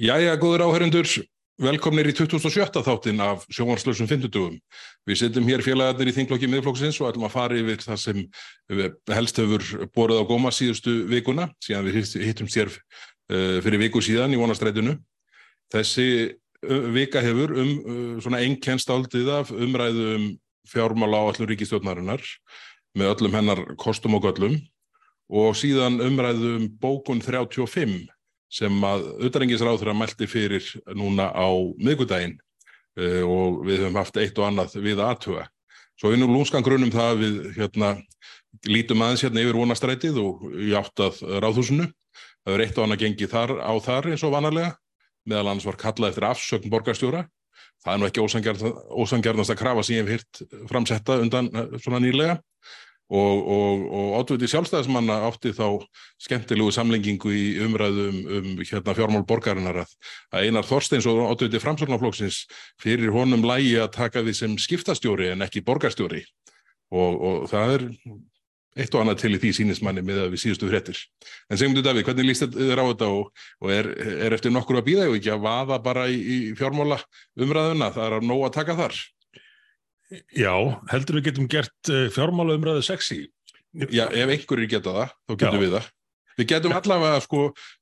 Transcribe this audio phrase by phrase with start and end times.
[0.00, 1.04] Jæja, góður áhörundur,
[1.60, 4.54] velkomnir í 2017 þáttinn af sjónvarslösum 50.
[5.04, 8.22] Við setjum hér félagarnir í þinglokki miðflokksins og ætlum að fara yfir það sem
[9.12, 12.72] helst hefur borðið á góma síðustu vikuna, síðan við hittum sér
[13.28, 14.94] fyrir viku síðan í vonastrætinu.
[15.74, 16.06] Þessi
[16.96, 17.74] vika hefur um
[18.24, 20.24] svona einnkenst áldið af umræðu um
[20.70, 22.24] fjármála á allum ríkistjórnarinnar
[22.96, 24.56] með öllum hennar kostum og göllum
[25.28, 28.08] og síðan umræðu um bókun 35
[28.50, 30.66] sem að auðvarengisráður að mælti fyrir
[30.98, 32.36] núna á miðgudaginn
[32.98, 35.46] uh, og við höfum haft eitt og annað við aðtuga.
[36.00, 37.94] Svo við nú lúnskan grunum það við hérna,
[38.66, 41.90] lítum aðeins hérna yfir vonastrætið og í áttað ráðhúsinu.
[42.40, 44.70] Það er eitt og annað gengið þar á þar eins og vanalega,
[45.28, 47.26] meðal annars var kallað eftir afsökn borgarstjóra.
[47.84, 52.40] Það er nú ekki ósangjarnast að krafa sem ég hef hýrt framsetta undan svona nýlega
[53.10, 55.82] og, og, og átviti sjálfstæðismanna átti þá
[56.22, 59.94] skemmtilegu samlengingu í umræðum um, um hérna, fjármál borgarinnar að,
[60.38, 62.44] Einar Þorsteins og átviti framsóknarflokksins
[62.82, 66.22] fyrir honum lægi að taka því sem skiptastjóri en ekki borgarstjóri
[66.94, 67.88] og, og það er
[68.78, 70.98] eitt og annað til í því sínismanni með að við síðustu fréttir.
[71.50, 73.88] En segjum þú Davíð, hvernig líst þér á þetta og er,
[74.28, 77.00] er eftir nokkur að býða og ekki að vaða bara í, í fjármála
[77.34, 79.00] umræðuna, það er að nóg að taka þar?
[80.34, 80.54] Já,
[80.90, 83.24] heldur við getum gert uh, fjármála umræðu sexy?
[83.94, 85.62] Já, ef einhverjir geta það, þá getum Já.
[85.62, 85.90] við það.
[86.40, 87.40] Við getum allavega, sko,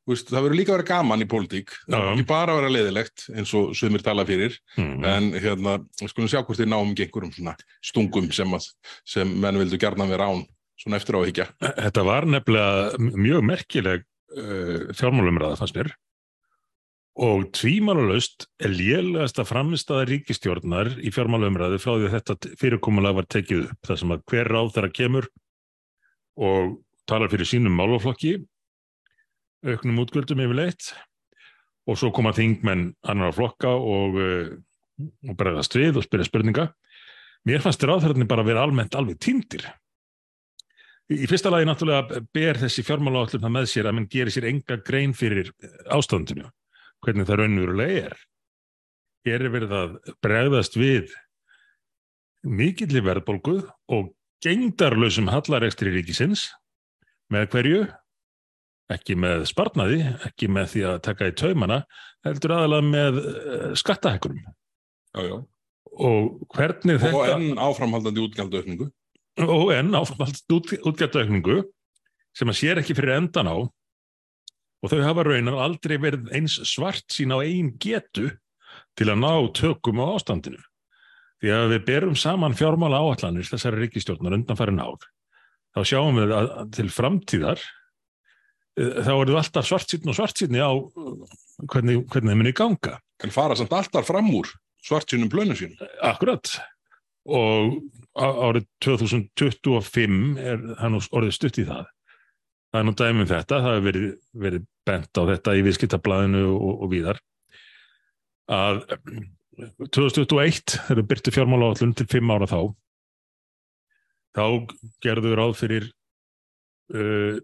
[0.08, 3.52] veist, það verður líka að vera gaman í pólitík, ekki bara að vera leðilegt eins
[3.54, 5.04] og sömur tala fyrir, mm.
[5.06, 8.66] en hérna, skulum sjá hvort þið náum ekki einhverjum svona stungum sem, að,
[9.06, 10.42] sem menn vildu gerna vera án,
[10.80, 11.46] svona eftir áhyggja.
[11.62, 15.94] Þetta var nefnilega mjög merkileg uh, fjármálumræða fannst mér
[17.18, 23.26] og tvímálulegst er lélegast að framistæða ríkistjórnar í fjármálumræðu frá því að þetta fyrirkomulega var
[23.34, 23.78] tekið upp.
[23.88, 25.26] Það sem að hver ráð þeirra kemur
[26.38, 26.76] og
[27.10, 28.36] talar fyrir sínum máluflokki,
[29.66, 30.92] auknum útgöldum yfirleitt
[31.88, 34.54] og svo koma þingmenn annar flokka og, eh,
[35.26, 36.68] og bregðast við og spyrja spurninga.
[37.48, 39.66] Mér fannst ráðherrarnir bara að vera almennt alveg týndir.
[41.10, 44.78] Í fyrsta lagi náttúrulega ber þessi fjármálaállum það með sér að mann gerir sér enga
[44.84, 45.50] grein fyrir
[45.90, 46.46] ástandinu
[47.04, 48.18] hvernig það raunverulega er.
[49.26, 51.12] Hér er verið að bregðast við
[52.46, 53.60] mikillir verðbólgu
[53.94, 54.12] og
[54.44, 56.46] gengdarlausum hallarekstri ríkisins
[57.32, 57.80] með hverju,
[58.94, 61.80] ekki með sparnaði, ekki með því að taka í taumana,
[62.24, 64.38] heldur aðalega með uh, skattahekkurum.
[65.12, 65.36] Já, já.
[65.98, 67.18] Og hvernig þetta...
[67.18, 68.86] Og enn áframhaldandi útgjaldauðningu.
[69.44, 71.58] Og enn áframhaldandi útgjaldauðningu
[72.38, 73.56] sem að sér ekki fyrir endan á
[74.82, 78.28] og þau hafa raunar aldrei verið eins svart sín á einn getu
[78.98, 80.60] til að ná tökum á ástandinu.
[81.38, 85.02] Því að við berum saman fjármála áallanir þessari ríkistjórnar undan farin ár,
[85.74, 87.60] þá sjáum við að til framtíðar
[88.78, 90.70] eh, þá eru alltaf svart sín og svart sín á
[91.70, 92.96] hvernig, hvernig þeim er í ganga.
[93.22, 94.50] En fara samt alltaf fram úr
[94.82, 95.78] svart sínum blönu sín.
[96.06, 96.50] Akkurat.
[97.28, 97.78] Og
[98.18, 101.86] árið 2025 er hann orðið stutt í það
[102.72, 104.08] það er nú dæmum þetta, það hefur verið,
[104.46, 107.20] verið bent á þetta í viðskiptablaðinu og, og víðar.
[108.48, 108.82] Að
[109.92, 112.60] 2021 þegar við byrtu fjármála állun til 5 ára þá
[114.38, 114.44] þá
[115.02, 115.88] gerðu við ráð fyrir
[116.94, 117.38] uh,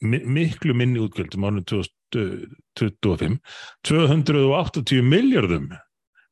[0.00, 1.66] miklu minni útgjöldum árið
[2.14, 3.36] 2025
[3.86, 5.68] 280 miljardum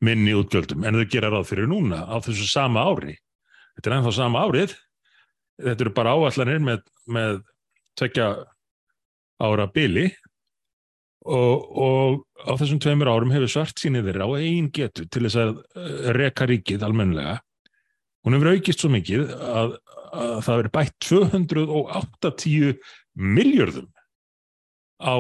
[0.05, 3.19] minni útgjöldum en þau gera ráð fyrir núna á þessu sama ári.
[3.77, 4.75] Þetta er ennþá sama árið.
[5.59, 7.41] Þetta eru bara áallanir með, með
[7.99, 8.29] tvekja
[9.43, 10.09] ára bili
[11.29, 15.41] og, og á þessum tveimur árum hefur svart sínið þeirra á einn getu til þess
[15.43, 17.37] að eh, reka ríkið almenlega.
[18.27, 19.75] Hún hefur aukist svo mikið að,
[20.13, 22.81] að það verið bætt 280
[23.39, 23.91] miljörðum
[24.99, 25.15] á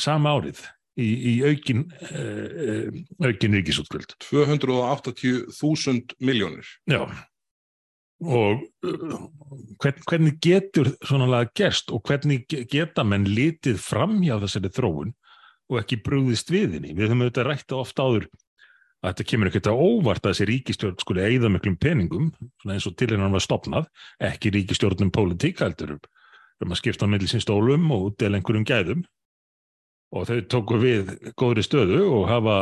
[0.00, 0.62] sama árið
[0.96, 2.88] í, í aukin, uh,
[3.24, 4.14] aukin ríkisútgöld.
[4.24, 6.68] 280.000 miljónir?
[6.88, 7.04] Já
[8.22, 8.62] og
[9.82, 15.12] hvern, hvernig getur svona laga gerst og hvernig geta menn litið fram hjá þessari þróun
[15.72, 16.94] og ekki brúðist við henni.
[16.94, 18.28] Við höfum auðvitað rætt ofta áður
[19.02, 22.28] að þetta kemur ekkert að óvart að þessi ríkistjórn skuli eigða miklum peningum,
[22.68, 23.88] eins og til hennar var stopnað,
[24.22, 29.02] ekki ríkistjórnum pólitík, heldur um að skipta á millisins stólum og del einhverjum gæðum
[30.12, 31.10] og þau tóku við
[31.40, 32.56] góðri stöðu og hafa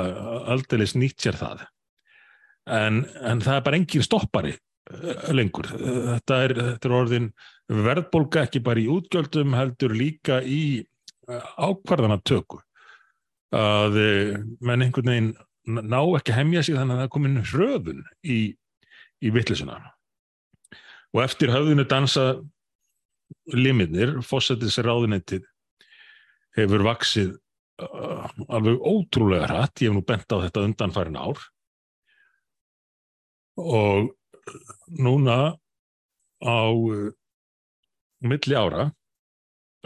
[0.54, 1.66] aldrei nýtt sér það.
[2.70, 4.54] En, en það er bara engin stoppari
[5.34, 5.68] lengur.
[5.70, 7.28] Þetta er, þetta er orðin
[7.70, 12.60] verðbólka ekki bara í útgjöldum heldur líka í eh, ákvarðanatöku.
[13.56, 15.32] Að eh, menn einhvern veginn
[15.70, 18.38] ná ekki hemmja sig þannig að það komin hröðun í,
[19.22, 19.78] í vittlisuna
[21.10, 22.24] og eftir höfðinu dansa
[23.54, 25.46] limitnir, fósættis ráðunettið
[26.58, 27.32] hefur vaksið
[27.82, 31.42] uh, alveg ótrúlega hratt, ég hef nú bent á þetta undanfærin ár.
[33.60, 34.10] Og
[35.00, 35.38] núna
[36.40, 37.10] á uh,
[38.20, 38.90] milli ára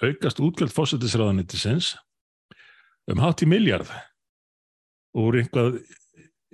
[0.02, 1.94] aukast útgjöld fósættisraðanittisins
[3.11, 3.90] um hátt í miljard
[5.14, 5.78] úr einhvað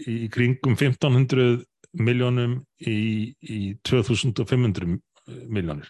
[0.01, 1.63] í kringum 1500
[2.01, 4.99] miljónum í, í 2500
[5.51, 5.89] miljónir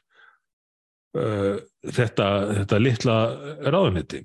[1.11, 2.27] þetta,
[2.61, 3.17] þetta litla
[3.67, 4.23] ráðanetti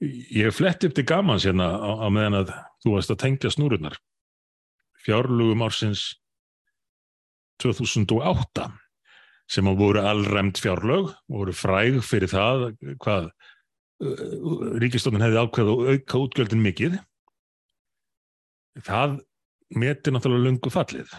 [0.00, 2.54] ég fletti upp til gamans hérna á, á meðan að
[2.84, 3.98] þú varst að tengja snúrunar
[5.04, 6.19] fjárlugum ársins
[7.62, 8.68] 2008
[9.50, 12.68] sem á voru allræmt fjárlög voru fræg fyrir það
[13.02, 13.30] hvað
[14.80, 16.94] ríkistofnin hefði ákveð og auka útgjöldin mikið.
[18.86, 19.18] Það
[19.76, 21.12] meti náttúrulega lungu fallið.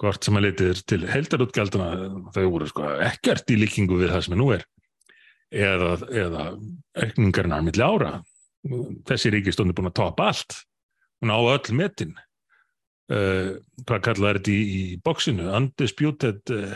[0.00, 1.88] Hvort sem að leytið til heldarútgjalduna
[2.32, 4.64] þau voru sko ekkert í líkingu við það sem nú er
[5.50, 6.46] eða, eða
[7.02, 8.12] aukningarinn á milli ára.
[9.08, 10.60] Þessi ríkistónd er búin að topa allt.
[11.20, 12.14] Hún á öll metin
[13.10, 13.52] uh,
[13.86, 16.74] hvað kallaði þetta í, í bóksinu undisputed uh,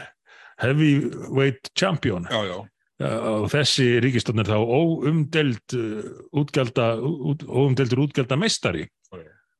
[0.62, 2.58] heavyweight champion já, já.
[3.02, 5.78] Uh, og þessi ríkistónd er þá óumdeld
[6.30, 8.86] útgjalda út, óumdeldur útgjalda meistari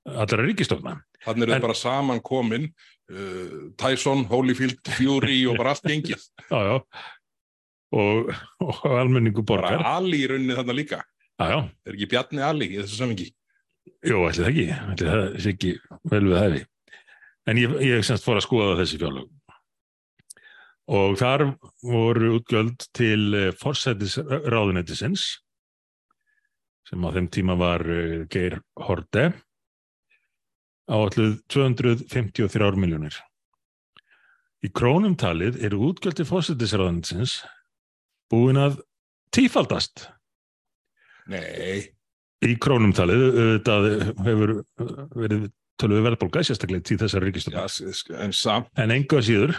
[0.04, 5.86] allra ríkistóna Þannig er þetta bara saman komin uh, Tyson, Holyfield, Fury og bara allt
[5.88, 6.24] gengið.
[6.52, 6.76] Já, já.
[7.94, 8.30] Og,
[8.64, 9.78] og almenningu borgar.
[9.86, 10.98] Ali í rauninni þarna líka.
[11.38, 11.60] Já.
[11.86, 13.28] Er ekki Bjarni Ali í þessu samingi?
[14.04, 14.66] Jú, ætli það ekki.
[14.92, 15.72] Ætli það sé ekki
[16.12, 16.60] vel við hæfi.
[17.48, 19.30] En ég, ég semst fór að skoða þessi fjárlög.
[20.94, 21.46] Og þar
[21.80, 25.24] voru útgjöld til uh, forsætisráðunættisins
[26.84, 29.30] sem á þeim tíma var uh, Geir Horde
[30.84, 33.16] áalluð 253 miljónir.
[34.64, 37.38] Í krónum talið eru útgjöldi fósittisræðansins
[38.32, 38.78] búin að
[39.34, 40.08] tífaldast.
[41.28, 41.94] Nei.
[42.44, 43.76] Í krónum talið, þetta
[44.26, 44.52] hefur
[45.14, 45.44] verið
[45.80, 47.64] tölvið verðbólka, sérstaklega til þessar ríkistöfna.
[47.64, 48.70] Já, en samt.
[48.80, 49.54] En enga síður,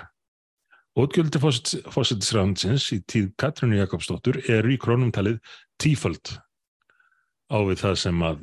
[0.99, 5.39] útgjöldi fósittisræðansins í tíð Katrínu Jakobsdóttur eru í krónum talið
[5.81, 6.37] tífald
[7.51, 8.41] á við það sem að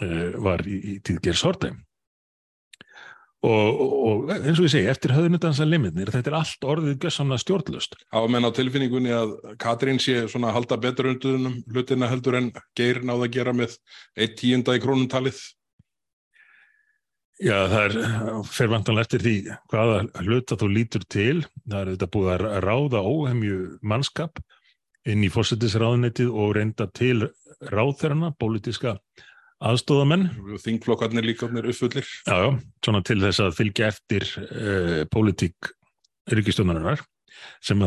[0.00, 1.80] uh, var í, í tíð Gers Hordheim.
[3.40, 7.96] Og, og eins og ég segi, eftir höfðunutansa limitnir, þetta er allt orðið gössamlega stjórnlust.
[8.12, 12.50] Á menn á tilfinningunni að Katrín sé svona að halda betur unduðunum hlutina heldur en
[12.76, 13.78] geir náða að gera með
[14.20, 15.40] eitt tíunda í krónumtalið?
[17.40, 17.94] Já, það er
[18.52, 19.34] fyrir vantanlega eftir því
[19.72, 21.36] hvaða hluta þú lítur til.
[21.64, 24.42] Það er þetta búið að ráða óhemju mannskap
[25.08, 27.30] inn í fórsetisráðunetið og reynda til
[27.72, 28.98] ráðþerna, pólitíska
[29.60, 30.28] aðstóðamenn.
[30.62, 32.08] Þingflokkarnir líka uppfullir.
[32.26, 32.50] Já, já,
[32.84, 35.72] svona til þess að fylgja eftir uh, pólitík
[36.30, 37.02] ríkistjónarinnar
[37.64, 37.84] sem,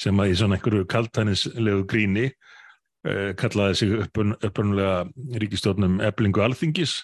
[0.00, 5.02] sem að í svona einhverju kaltænislegu gríni uh, kallaði sig upprunulega
[5.42, 7.00] ríkistjónum eblingu alþingis.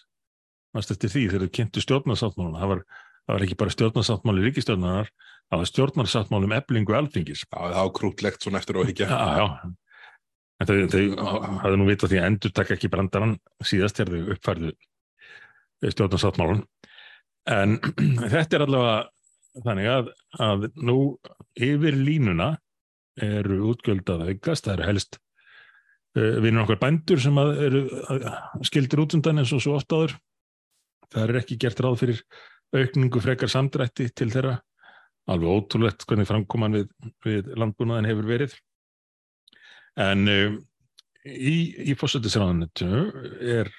[0.76, 2.62] Mást eftir því þegar þau kynntu stjórnarsáttmáluna.
[2.62, 2.86] Það var,
[3.24, 5.12] það var ekki bara stjórnarsáttmáli ríkistjónarinnar,
[5.48, 7.44] það var stjórnarsáttmálum eblingu alþingis.
[7.44, 9.08] Já, það var krútlegt svona eftir og ekki.
[9.08, 9.76] Já, já.
[10.58, 11.02] En þau, þau
[11.62, 14.72] hafði nú vitað því að endur takk ekki brandarann síðast þegar þau uppfærðu
[15.94, 16.64] stjórnarsáttmálun.
[17.48, 17.78] En
[18.34, 18.98] þetta er allavega
[19.64, 20.10] þannig að,
[20.44, 20.98] að nú
[21.58, 22.52] yfir línuna
[23.22, 25.18] eru útgjöldað aukast, það eru helst
[26.18, 27.84] uh, vinur okkar bændur sem eru
[28.66, 30.14] skildir út undan eins og svo oft áður.
[31.08, 32.22] Það er ekki gert ráð fyrir
[32.76, 34.58] aukningu frekar samdrætti til þeirra.
[35.28, 36.90] Alveg ótrúlegt hvernig framkoman við,
[37.24, 38.54] við landbúnaðin hefur verið.
[39.98, 40.56] En uh,
[41.26, 41.56] í,
[41.90, 43.04] í fórsættisræðanettinu
[43.58, 43.70] er,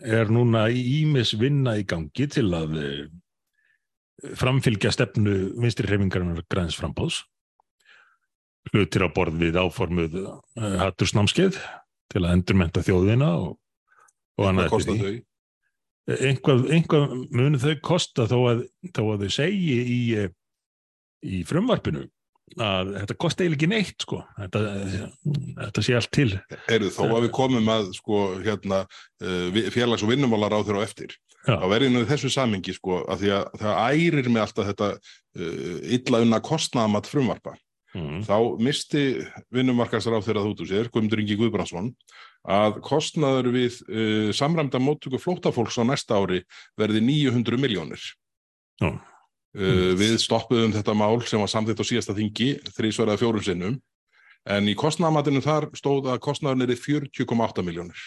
[0.00, 3.02] er núna ímis vinna í gangi til að uh,
[4.38, 7.22] framfylgja stefnu vinstri hreifingarinnar græns frambóðs.
[8.72, 10.40] Hlutir á borð við áformuð uh,
[10.82, 11.60] hattursnámskeið
[12.08, 13.56] til að endurmenta þjóðina og,
[14.40, 15.16] og annað eftir því.
[16.08, 18.60] Einhvað, einhvað munu þau kosta þó að,
[18.96, 19.98] þó að þau segi í,
[21.20, 22.06] í frumvarpinu
[22.56, 24.18] að þetta kosti eiginlega ekki neitt sko.
[24.38, 24.62] Þetta,
[25.62, 26.28] þetta sé allt til.
[26.68, 28.82] Heyrðu, þó að við komum að sko hérna
[29.74, 31.56] félags- og vinnumálar á þeirra og eftir Já.
[31.56, 35.78] þá verður nú þessu samingi sko að því að það ærir með alltaf þetta uh,
[35.96, 37.56] illa unna kostnaðamatt frumvarpa.
[37.96, 38.20] Mm.
[38.20, 39.02] þá misti
[39.48, 41.86] vinnumarkastar á þeirra þútu sér, Guðmundur Ingi Guðbrandsson
[42.44, 46.42] að kostnaður við uh, samræmda móttöku flótafólks á næsta ári
[46.76, 48.04] verði 900 miljónir
[48.76, 48.92] Já
[49.56, 53.78] Uh, við stoppuðum þetta mál sem var samþitt á síðasta þingi, þrísverðað fjórum sinnum,
[54.44, 58.02] en í kostnæðamatinu þar stóð að kostnæðun er 40,8 miljónir.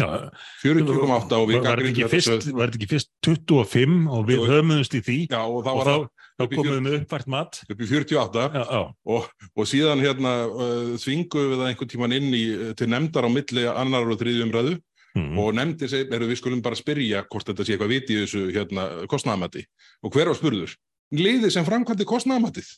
[0.00, 4.96] 40,8 og við var þetta ekki, fyrst, var þetta ekki fyrst 25 og við höfumumst
[4.96, 5.16] í því?
[5.28, 5.94] Já, og, og þá,
[6.40, 7.58] þá komum við uppvært mat.
[7.66, 8.82] upp í 48 já, já.
[9.16, 12.44] Og, og síðan hérna uh, þvinguðu við það einhvern tíman inn í,
[12.78, 14.78] til nefndar á milli annar og þriðjum umræðu
[15.18, 15.38] Mm.
[15.42, 18.44] og nefndi seg, erum við skulum bara spyrja hvort þetta sé eitthvað viti í þessu
[18.54, 19.64] hérna, kostnæðamati
[20.06, 20.76] og hver á spurður?
[21.10, 22.68] Liðið sem framkvæmdi kostnæðamatið.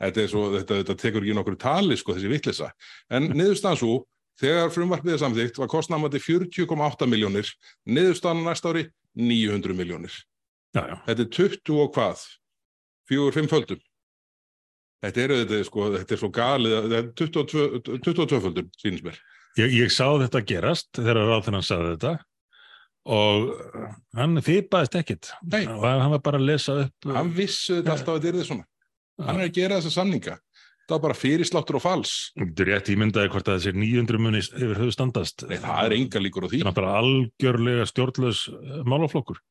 [0.00, 2.70] Þetta, þetta, þetta tekur ekki nokkur tali sko þessi vittlisa.
[3.12, 3.98] En niðurstaðan svo,
[4.40, 7.52] þegar frumvarpið er samþygt var kostnæðamati 40,8 miljónir,
[7.84, 8.86] niðurstaðan næsta ári
[9.20, 10.16] 900 miljónir.
[11.04, 12.24] Þetta er 20 og hvað?
[13.12, 13.84] 4-5 földum.
[15.04, 19.20] Þetta er, þetta, sko, þetta er svo galið, þetta er 22, 22 földum, sínins mér.
[19.58, 22.16] Ég, ég sá þetta gerast þegar ráðherran saði þetta
[23.08, 23.48] og
[24.18, 25.64] hann fýpaðist ekkit Nei.
[25.66, 28.48] og hann var bara að lesa upp Hann vissu þetta alltaf að þetta er þið
[28.50, 28.66] svona.
[29.24, 30.36] Hann er að gera þessa samninga.
[30.88, 32.12] Það var bara fyrirsláttur og fals.
[32.38, 35.44] Þú rétt ímyndaði hvort að þessir 900 muni yfir höfu standast.
[35.50, 36.60] Nei, það er enga líkur á því.
[36.60, 39.42] Það er náttúrulega algjörlega stjórnlaus eh, málaflokkur.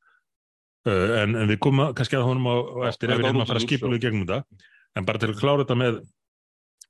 [0.88, 2.56] Uh, en, en við komum kannski að honum á,
[2.90, 4.64] eftir ef við erum að fara að skipa í gegnum þetta.
[4.98, 6.02] En bara til að klára þetta með,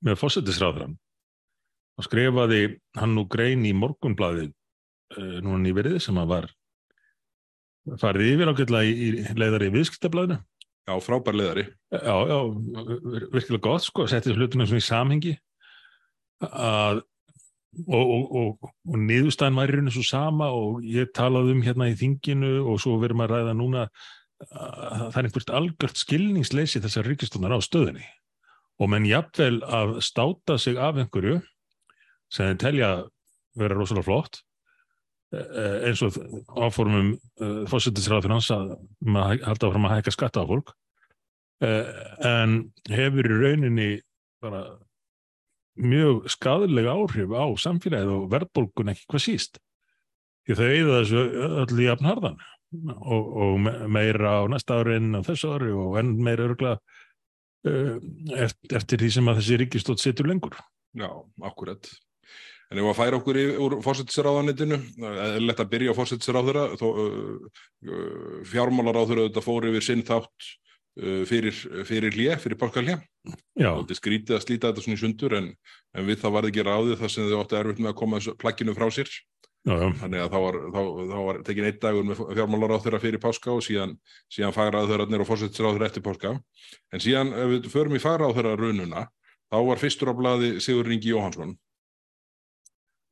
[0.07, 0.95] með fósettisráðurann.
[1.97, 2.61] Og skrifaði
[2.99, 6.49] hann nú grein í morgunblaði uh, núna nýverið sem að var
[8.01, 10.37] farið yfir ágætlega í, í leiðari viðskiptablaðinu.
[10.87, 11.65] Já, frábær leðari.
[11.91, 12.37] Já, já,
[13.11, 15.33] vir- virkilega gott sko, setti hlutina svona í samhengi
[16.47, 17.01] að
[17.85, 21.97] og, og, og, og niðurstæðan væri rauninu svo sama og ég talaði um hérna í
[21.97, 23.83] þinginu og svo verðum að ræða núna
[24.47, 28.05] að það er einhvert algjört skilningsleysi þessar ríkistónar á stöðinni
[28.81, 31.39] og menn jafnvel að státa sig af einhverju
[32.33, 32.89] sem þeir telja
[33.57, 34.41] vera rosalega flott.
[35.35, 36.15] Eh, eins og
[36.55, 40.71] áformum uh, hans að, um að halda áfram að hækka skatta á fólk.
[41.57, 41.89] Uh,
[42.23, 43.87] en hefur í rauninni
[44.43, 44.61] bara
[45.77, 49.59] mjög skadalega áhrif á samfélagið og verðbólgun ekki hvað síst.
[50.47, 51.25] Því þau eigða þessu
[51.65, 52.39] öll í jafnharðan
[52.95, 56.77] og, og me- meira á næsta ári en á þessu ári og enn meira örgla
[56.77, 57.97] uh,
[58.37, 60.55] eftir, eftir því sem að þessi ríkistótt situr lengur.
[60.97, 61.09] Já,
[61.43, 61.89] akkurat.
[62.67, 64.77] En ef að færa okkur úr fórsettisráðanitinu,
[65.39, 67.51] lett að byrja á fórsettisráðura, uh,
[68.49, 70.47] fjármálaráðura þetta fór yfir sinn þátt
[70.99, 71.55] uh, fyrir,
[71.87, 72.59] fyrir hlje, fyrir
[73.71, 75.47] Og þetta skrítið að slíta þetta svona í sundur en,
[75.95, 78.75] en við það varði ekki ráðið þar sem þau áttu erfitt með að koma plagginu
[78.75, 79.13] frá sér.
[79.67, 80.81] já, já, Þannig að þá var, þá,
[81.13, 83.93] þá var tekin einn dagur með fjármálaráðura fyrir páska og síðan,
[84.27, 86.33] síðan fagraðurarnir og fórsettisráðura eftir páska.
[86.91, 89.05] En síðan ef við förum í fagraðura rununa,
[89.47, 91.55] þá var fyrstur á blaði Sigur Ringi Jóhansson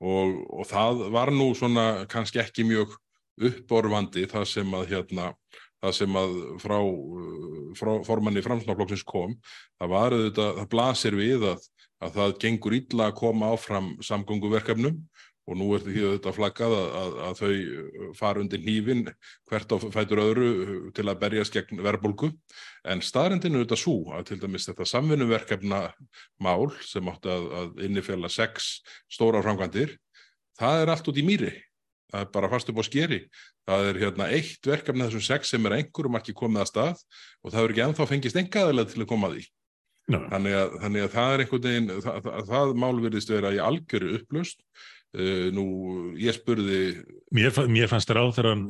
[0.03, 2.95] og, og það var nú svona kannski ekki mjög
[3.35, 5.31] uppborfandi það sem að hérna
[5.83, 9.35] það sem að frá, uh, frá formanni framsnáflokksins kom.
[9.79, 11.67] Það var auðvitað, það blasir við að,
[12.03, 14.99] að það gengur illa að koma áfram samgönguverkefnum
[15.45, 19.03] og nú er því auðvitað flaggað að, að, að þau uh, fara undir hnífin
[19.49, 22.31] hvert á fætur öðru uh, til að berjast gegn verðbólgu
[22.89, 25.83] en staðrendinu auðvitað svo að til dæmis þetta samvinnuverkefna
[26.41, 28.79] mál sem átti að, að innifjalla sex
[29.11, 29.95] stóra framkvæmdir,
[30.59, 31.53] það er allt út í mýri.
[32.13, 33.19] Það er bara fast upp á skeri.
[33.65, 36.99] Það er hérna eitt verkefni þessum sex sem er einhverjum ekki komið að stað
[37.41, 39.45] og það er ekki ennþá fengist engaðilega til að koma að því.
[40.13, 43.53] já, Þannig að, þannig að það er einhvern veginn, það, það, það mál virðist vera
[43.55, 44.61] í algjöru upplust.
[45.15, 45.65] Uh, nú,
[46.19, 46.79] ég spurði,
[47.35, 48.65] mér, mér fannst þér á þegar hann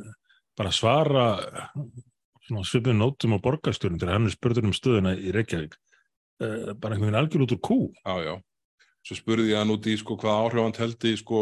[0.55, 1.23] bara svara
[2.45, 5.73] svipið nótum á borgarstjórnum þegar hann spurður um stöðuna í Reykjavík.
[6.43, 7.79] Uh, bara einhvern veginn algjör út úr kú.
[8.03, 8.35] Já, já,
[9.07, 11.41] svo spurði ég hann út í sko hvað áhrif hann teldi sko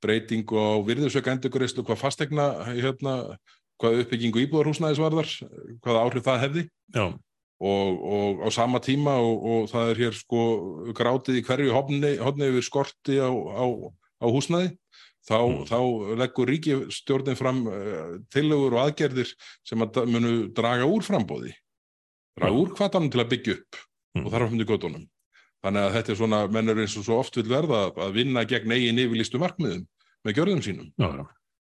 [0.00, 3.16] breytingu á virðusöka endurgreislu, hvað fastegna, hérna,
[3.80, 5.34] hvað uppbyggingu íbúðarhúsnæðis varðar,
[5.84, 6.64] hvað áhrif það hefði.
[6.96, 7.04] já,
[7.60, 10.42] og, og á sama tíma og, og það er hér sko
[10.96, 13.64] grátið í hverju hopni yfir skorti á, á,
[14.20, 14.70] á húsnæði
[15.28, 15.64] þá, Mm.
[15.68, 15.78] þá
[16.20, 19.32] leggur ríkistjórnin fram uh, tillögur og aðgerðir
[19.64, 21.52] sem að munu draga úr frambóði
[22.38, 22.58] draga Já.
[22.60, 23.76] úr hvatanum til að byggja upp
[24.16, 24.24] Mm.
[24.26, 25.04] og þar á hundi göttunum
[25.62, 28.44] þannig að þetta er svona, mennur eins og svo oft vil verða að- að vinna
[28.48, 29.84] gegn eigin yfirlýstu markmiðum
[30.26, 30.88] með gjörðum sínum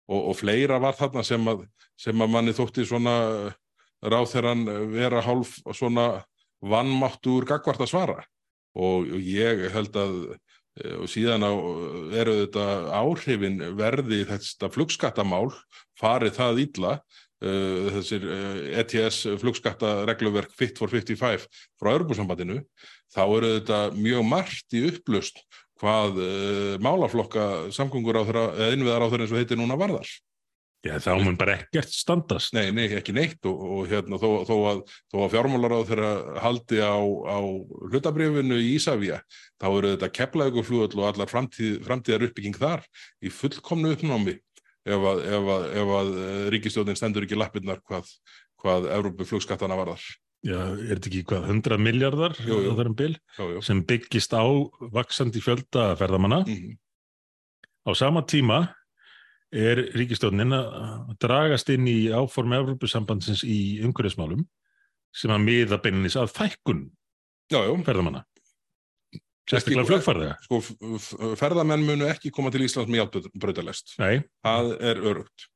[0.09, 3.55] og, og fleira var þarna sem að, sem að manni þótti svona
[4.03, 6.23] ráþeran vera hálf svona
[6.63, 8.25] vannmáttur gagvart að svara
[8.75, 10.37] og ég held að eh,
[10.73, 11.53] og síðan á,
[12.17, 12.63] eru þetta
[12.97, 15.51] áhrifin verði þetta flugskattamál
[15.99, 21.45] farið það illa uh, þessir uh, ETS flugskattaregluverk Fit for 55
[21.77, 22.63] frá Örbúsambandinu
[23.13, 25.43] þá eru þetta mjög margt í upplust
[25.83, 30.09] hvað uh, málaflokka samgöngur á þeirra, eða innviðar á þeirra eins og heitir núna varðar.
[30.83, 34.55] Já, þá mun bara ekkert standast Nei, nei, ekki neitt og, og hérna þó, þó
[34.71, 34.81] að,
[35.13, 36.11] þó að fjármálar á þeirra
[36.43, 37.37] haldi á, á
[37.91, 39.21] hlutabrifinu í Ísafía,
[39.61, 42.83] þá eru þetta keflauguflugöld og allar framtíð, framtíðar uppbygging þar
[43.23, 44.35] í fullkomnu uppnámi
[44.83, 48.11] ef að, ef að, ef að eh, ríkisstjórnin stendur ekki lappirnar hvað,
[48.59, 50.03] hvað Evrópu flugskattana varðar.
[50.43, 52.87] já, er þetta ekki hvað, 100 miljardar Jú, jú.
[52.99, 53.61] bil, já.
[53.63, 54.43] sem byggist á
[54.91, 56.43] vaksandi fjölda ferðamanna.
[56.43, 56.75] Mhm.
[57.83, 58.73] Á sama tíma
[59.53, 64.43] er ríkistjórnin að dragast inn í áform Evrópusambandsins í umhverfismálum
[65.13, 66.87] sem að miða beininnis að fækkun
[67.85, 68.23] ferðamanna.
[69.49, 70.35] Sérstaklega flugfarðega.
[70.45, 70.59] Sko,
[71.37, 73.97] ferðamenn munu ekki koma til Íslands með.
[73.99, 75.49] Nei, Það er örugt.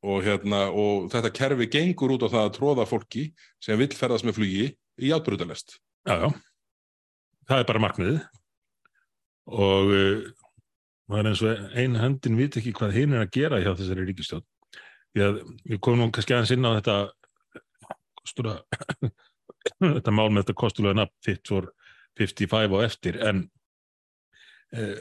[0.00, 3.24] Og, hérna, og þetta kerfi gengur út á það að tróða fólki
[3.60, 4.68] sem vill ferðast með flugi
[5.02, 5.10] í
[6.22, 6.28] já.
[7.50, 8.20] Það er bara markmiðið.
[9.50, 9.90] Og
[11.10, 13.72] uh, það er eins og ein höndin veit ekki hvað hinn er að gera hjá
[13.74, 14.46] þessari ríkistjórn.
[15.10, 16.96] Því að við komum nú kannski aðeins inn á þetta
[18.20, 18.56] kostura,
[19.98, 21.70] þetta mál með þetta kostulega nafn Fit for
[22.20, 23.44] 55 og eftir en
[24.76, 24.96] uh,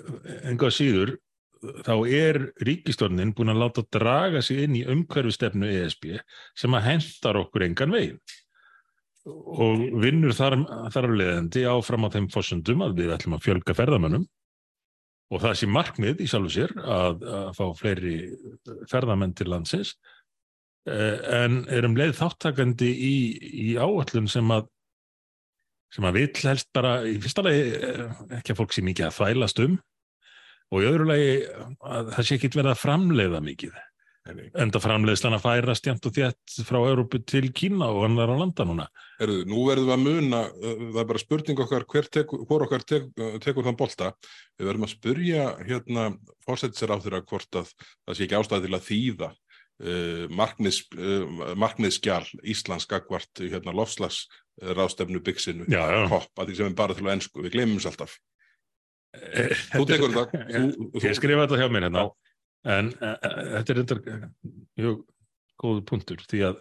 [0.49, 1.17] enga síður
[1.59, 6.13] þá er ríkistjórnin búin að láta draga sig inn í umhverfistefnu ESB
[6.57, 8.19] sem að hendar okkur engan veginn
[9.29, 10.55] og vinnur þar,
[10.93, 14.23] þar af leiðandi áfram á þeim fórsöndum að við ætlum að fjölga ferðamönnum
[15.29, 18.15] og það sé markmið í sjálfu sér að, að fá fleiri
[18.89, 19.93] ferðamenn til landsins.
[20.89, 23.15] Eh, en erum leið þáttakandi í,
[23.65, 24.69] í áallun sem að
[25.89, 28.03] sem að vill helst bara í fyrsta lagi eh,
[28.39, 29.77] ekki að fólk sé mikið að þvælast um.
[30.69, 31.29] Og í öðru lagi
[31.81, 33.77] að það sé ekki verið að framleiða mikið
[34.59, 38.65] enda framleiðslan að færast jæmt og þétt frá Európu til Kína og annar á landa
[38.67, 38.87] núna
[39.19, 42.63] Herðu, nú verðum við að muna, uh, það er bara spurning okkar, hver tekur, hvor
[42.63, 44.13] okkar tek, uh, tekur þann bolta.
[44.55, 46.05] Við verðum að spurja hérna
[46.47, 51.43] fórsættisir á þeirra hvort að það sé ekki ástæði til að þýða uh, markmiðs, uh,
[51.59, 52.23] markmiðskjál
[52.55, 54.23] Íslands gagvart hérna lofslags
[54.59, 56.01] ráðstefnu byggsinu, Já, já.
[56.11, 58.15] hopp, að því sem er bara til að ennsku, við glemum þess alltaf.
[59.73, 60.41] Þú tekur þetta.
[61.09, 62.09] Ég skrifa þetta hjá mér hérna
[62.67, 64.31] en uh, uh, þetta er þetta
[64.79, 64.99] mjög
[65.59, 66.59] góðu punktur því að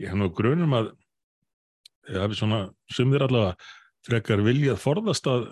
[0.00, 0.92] ég hef nú grunum að
[2.08, 3.56] ég hafi svona sumðir allavega
[4.08, 5.50] frekar viljað forðast að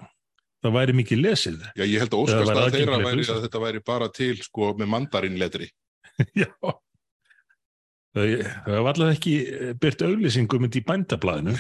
[0.65, 1.61] það væri mikið lesið.
[1.77, 4.93] Já, ég held að óskast að þeirra væri að þetta væri bara til sko með
[4.95, 5.71] mandarinletri.
[6.43, 6.51] Já.
[8.17, 8.25] Þau
[8.65, 9.35] þau hafa allavega ekki
[9.81, 11.57] byrt auglýsingum í bændablaðinu.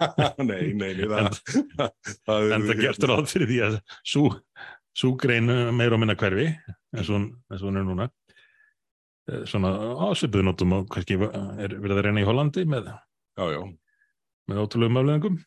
[0.50, 1.38] Nei, nei, nei, það,
[2.26, 4.24] það, en það gert ráð fyrir því að sú,
[4.96, 6.48] sú grein meir og minna hverfi
[6.96, 8.10] eins og hún- er núna.
[9.30, 9.70] Eh, svona
[10.10, 12.90] ásvipuðnótum og kannski er verið að reyna í Hollandi með,
[14.48, 15.44] með ótrúlegum afleðingum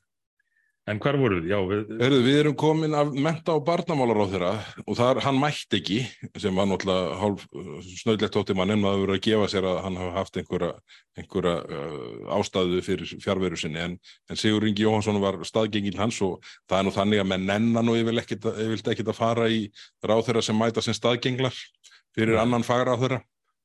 [0.90, 1.50] en hvar voru við?
[1.52, 4.52] Já, við, Herðu, við erum komin af menta og barnamálar á þeirra
[4.84, 6.00] og það er, hann mætti ekki
[6.44, 7.46] sem var náttúrulega hálf
[8.02, 10.72] snöðlegt tótti mann en maður verið að gefa sér að hann hafa haft einhverja,
[11.22, 13.84] einhverja uh, ástæðu fyrir fjárveru sinni.
[13.84, 13.98] En,
[14.30, 17.94] en Sigur Ingi Jóhansson var staðgengil hans og það er nú þannig að menn nennan
[17.94, 19.68] og ég vildi ekkit að fara í
[20.04, 21.56] ráð þeirra sem mæta sem staðgenglar
[22.14, 23.24] fyrir annan fagra á þeirra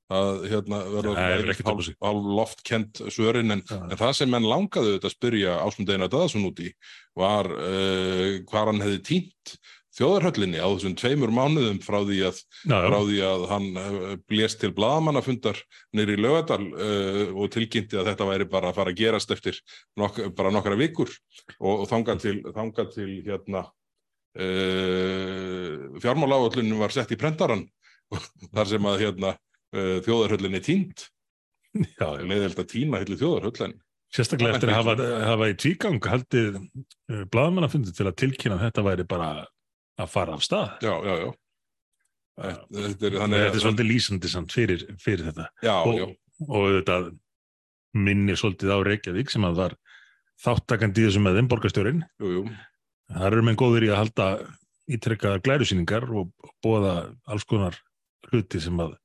[0.08, 1.24] að hérna verða
[1.68, 3.80] hálf loftkent svörin en, Já.
[3.82, 6.70] en það sem menn langaðu þetta að spyrja Ásmundeina Dadaðsson út í
[7.18, 9.58] var uh, hvar hann hefði týnt
[9.98, 14.60] þjóðarhöllinni á þessum tveimur mánuðum frá því að, já, frá því að hann uh, blést
[14.62, 15.58] til blaðamannafundar
[15.96, 19.58] nýri í Lögadal uh, og tilkynnti að þetta væri bara að fara að gerast eftir
[19.98, 21.10] nok bara nokkra vikur.
[21.58, 23.64] Og, og þangað til, þangað til hérna
[24.38, 27.66] uh, fjármáláallunum var sett í prentaran
[28.54, 29.34] þar sem að hérna
[29.76, 31.08] uh, þjóðarhöllinni týnt
[31.98, 33.76] já, leiðild að týna hillu þjóðarhöllin
[34.14, 38.86] sérstaklega eftir að hafa, hafa í tvígang haldið uh, blaðmannafundi til að tilkynna að þetta
[38.86, 39.28] væri bara
[39.98, 40.76] að fara af stað.
[40.86, 41.28] Já, já, já.
[42.38, 45.48] Þetta er, Þannig þetta er svolítið lýsandi samt fyrir, fyrir þetta.
[45.66, 46.06] Já, og, já,
[46.46, 46.98] og þetta
[47.98, 49.74] minnir svolítið á Reykjavík sem að var
[50.44, 51.40] þáttakandi í þessu með
[52.22, 52.44] jú
[53.08, 54.26] það eru menn góður í að halda
[54.88, 56.94] ítrekkaðar glærusýningar og bóða
[57.28, 57.76] alls konar
[58.28, 58.96] hluti sem að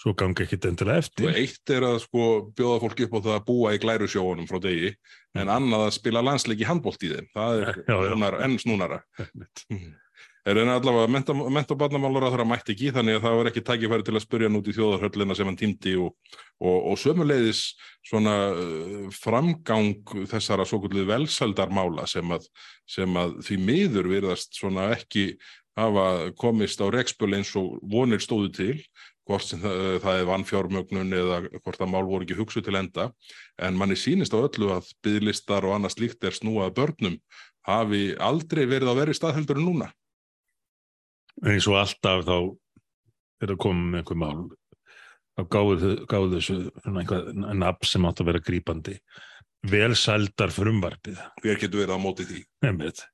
[0.00, 3.34] svo gangi ekkit endilega Og eftir eitt er að sko bjóða fólki upp á það
[3.38, 4.94] að búa í glærusjóunum frá degi
[5.38, 7.28] en annað að spila landsleiki handbólt í þeim.
[7.34, 7.84] Það er Mm.
[7.92, 8.44] Já, já.
[8.46, 9.02] Enn snúnara.
[10.42, 13.48] Er en allavega menta, menta og barnamálar að það mætti ekki þannig að það var
[13.50, 16.16] ekki tækifæri til að spurja út í þjóðarhöllina sem hann týndi og,
[16.58, 17.60] og, og sömuleiðis
[18.10, 19.92] svona uh, framgang
[20.32, 22.48] þessara svo kvöldið velsaldarmála sem að,
[22.90, 25.28] sem að því miður virðast svona ekki
[25.78, 28.74] hafa komist á rekspöl eins og vonir stóðu til
[29.32, 33.08] hvort sem það, það er vannfjármögnun eða hvort að mál voru ekki hugsu til enda
[33.62, 37.18] en manni sýnist á öllu að bygglistar og annað slíkt er snúað börnum
[37.66, 39.88] hafi aldrei verið á verið staðheldur en núna.
[41.46, 42.36] eins og alltaf þá
[43.42, 44.42] þegar komum með einhver mál
[45.32, 46.58] þá gáðu, gáðu þessu
[47.56, 48.98] nafn sem átt að vera grípandi
[49.72, 52.42] velsældar frumvarpið Hver getur verið á móti því?
[52.66, 53.06] einmitt.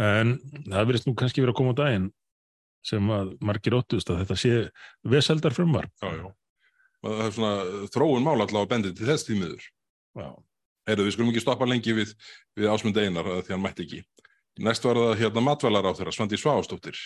[0.00, 2.10] en það verðist nú kannski vera að koma á daginn
[2.86, 4.54] sem að margir óttust að þetta sé
[5.08, 6.30] velsældar frumvarp Já, já.
[7.02, 9.64] Það er svona þróun mál allavega bendið til þess tímiður.
[10.18, 10.28] Já.
[10.86, 12.12] Heyrðu, við skulum ekki stoppa lengi við,
[12.58, 14.02] við ásmund einar því hann mætti ekki.
[14.62, 16.98] Næst var það hérna matvælar á þeirra, Svandi Svástóttir.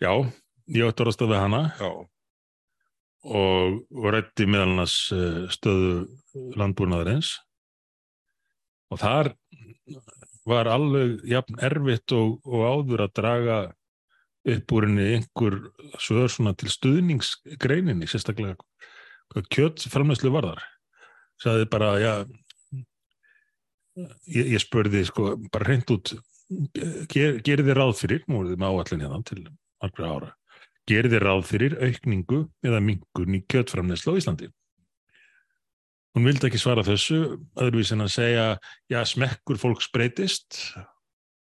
[0.00, 0.12] Já,
[0.72, 1.90] ég átti orðast að við hana Já,
[3.24, 3.78] og,
[4.12, 6.06] rætti meðal annars eh, stöðu
[6.58, 7.32] landbúnaðarins
[8.92, 9.32] og þar
[10.46, 13.58] var alveg jafn erfitt og, og áður að draga
[14.46, 15.58] upp úr henni einhver
[15.98, 18.56] svör svona til stuðningsgreininni, sérstaklega
[19.32, 20.62] hvað kjötframleyslu varðar.
[21.42, 22.12] Saði bara, já,
[24.30, 26.14] ég, ég spurði sko bara hreint út,
[27.12, 29.40] ger, gerir þið ráð fyrir, nú er þið með áallin hérna til
[29.82, 30.30] margra ára,
[30.88, 34.50] gerir þið ráð fyrir aukningu eða mingun í kjötframleyslu á Íslandi?
[36.16, 38.44] Hún vildi ekki svara þessu, öðruvís en að segja,
[38.88, 40.95] já, smekkur fólks breytist og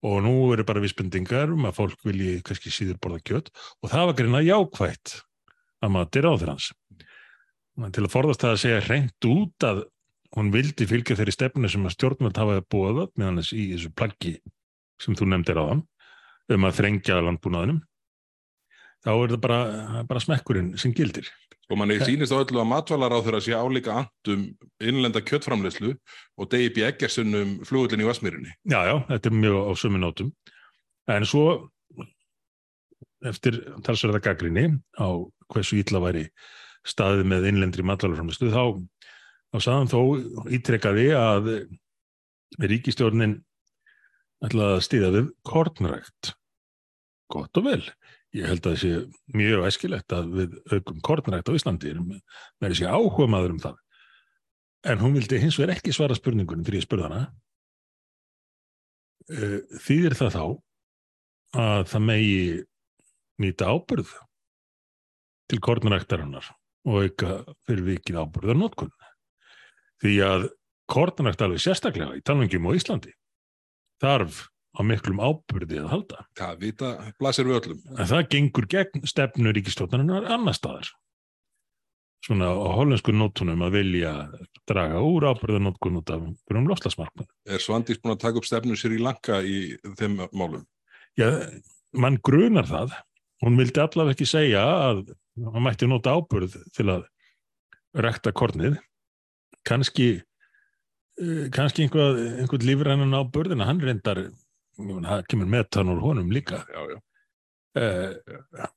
[0.03, 4.17] nú eru bara vísbendingar um að fólk vilji kannski síður borða kjött og það var
[4.19, 5.15] greina jákvætt
[5.81, 6.71] að maður er á þeirra hans.
[7.93, 9.83] Til að forðast það að segja reynd út að
[10.37, 13.91] hún vildi fylgja þeirri stefnu sem að stjórnvöld hafaði búið upp meðan þess í þessu
[13.97, 14.33] plaggi
[15.01, 15.83] sem þú nefndir á þann
[16.55, 17.81] um að þrengja landbúnaðinum
[19.05, 19.59] þá er það bara,
[20.09, 21.29] bara smekkurinn sem gildir.
[21.67, 24.43] Og manni sýnist á öllu að matvælar á þeirra sé álíka andum
[24.79, 25.95] innlenda kjötframleyslu
[26.39, 28.53] og degi bí eggersunum flugullin í Vasmýrinni.
[28.71, 30.31] Já, já, þetta er mjög á sömu nótum.
[31.11, 31.47] En svo,
[33.27, 35.07] eftir talsverða gaggrinni á
[35.51, 36.27] hversu ítla væri
[36.87, 38.63] staðið með innlendri matvælarframleyslu, þá,
[39.51, 40.01] þá saðan þó
[40.55, 41.51] ítrekkaði að
[42.63, 43.41] ríkistjórnin
[44.45, 46.35] ætlaði að stýða við kornrækt.
[47.33, 47.81] Gott og vel.
[48.37, 48.91] Ég held að það sé
[49.37, 53.77] mjög æskilegt að við aukum kornrækt á Íslandi, með þessi áhuga maður um það.
[54.87, 57.21] En hún vildi hins vegar ekki svara spurningunum þegar ég spurði hana.
[59.33, 60.43] Eh, Þýðir það þá
[61.57, 62.41] að það megi
[63.41, 64.13] nýta ábyrð
[65.47, 66.51] til kornræktarinnar
[66.87, 68.93] og auka fyrir vikið ábyrðar notkun.
[70.03, 70.47] Því að
[70.87, 73.15] kornrækt alveg sérstaklega í talvingum á Íslandi
[74.03, 74.45] þarf
[74.77, 76.23] á miklum ábyrði að halda.
[76.37, 77.83] Það vita, blasir við öllum.
[77.97, 80.91] En það gengur gegn stefnu ríkistjóðnarinnar annar staðar.
[82.25, 84.11] Svona á hollensku nótunum að vilja
[84.67, 87.29] draga úr ábyrðanótkun út af um lofslagsmarknað.
[87.47, 90.65] Er Svandís búin að taka upp stefnu sér í lanka í þeim málum?
[91.17, 91.29] Já,
[91.93, 92.97] mann grunar það.
[93.45, 95.03] Hún vildi allavega ekki segja að
[95.45, 97.05] hann mætti nota ábyrð til að
[97.97, 98.79] rekta kornið.
[99.67, 100.09] Kanski,
[101.53, 104.25] kannski einhvað, einhvern lífrænan ábyrð en hann reyndar
[104.77, 106.97] það kemur metan úr honum líka Já, já.
[107.81, 108.67] uh,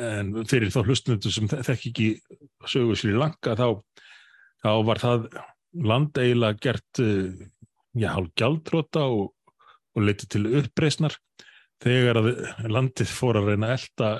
[0.00, 2.08] en fyrir þá hlustnöndu sem þekk ekki
[2.70, 3.66] sögu sér í langa þá,
[4.64, 5.26] þá var það
[5.86, 7.28] land eiginlega gert uh,
[7.94, 9.34] já, hálf gjaldróta og,
[9.96, 11.16] og leiti til uppreisnar
[11.80, 12.32] þegar að
[12.68, 14.10] landið fór að reyna elda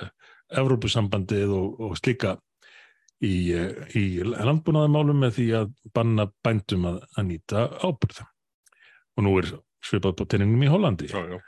[0.51, 2.35] Evrópusambandið og, og slíka
[3.23, 3.53] í,
[3.95, 9.51] í landbúnaðamálum með því að banna bændum að, að nýta ábyrð og nú er
[9.85, 11.09] svipað på tenningum í Hollandi.
[11.11, 11.39] Já, já.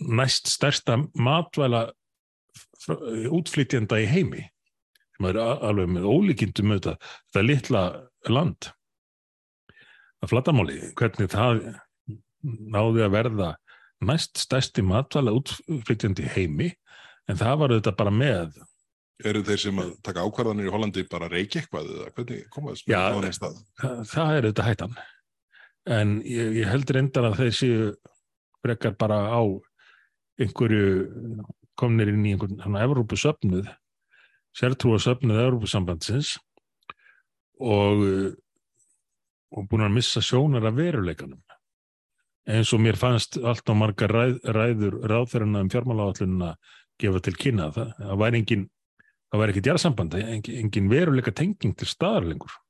[0.00, 1.88] Næst stærsta matvæla
[3.30, 4.46] útflytjenda í heimi
[5.20, 7.82] sem er alveg með ólíkindum auðvitað, þetta litla
[8.32, 8.70] land
[10.20, 11.60] að flattamáli, hvernig það
[12.42, 13.50] náði að verða
[14.08, 16.70] næst stærsti matvæla útflytjandi í heimi
[17.28, 18.60] en það var auðvitað bara með
[19.20, 22.86] Eru þeir sem að taka ákvarðanir í Hollandi bara reiki eitthvað eða hvernig komaðist
[23.36, 23.58] stað?
[23.76, 24.94] það, það er auðvitað hættan
[25.88, 27.90] en ég, ég held reyndar að þeir séu
[28.60, 29.42] frekar bara á
[30.40, 31.46] einhverju
[31.80, 33.70] komnir inn í einhvern svona Evrópusöfnuð
[34.56, 36.36] sértrúasöfnuð Evrópusambandsins
[37.60, 38.04] og
[39.50, 41.40] og búin að missa sjónar af veruleikanum
[42.50, 46.52] eins og mér fannst allt á margar ræð, ræður ráðferðina um fjármálaáallunina
[47.00, 48.68] gefa til kynna það, það væri engin
[49.30, 52.54] það væri ekkit jarðsamband, engin, engin veruleika tenging til staðar lengur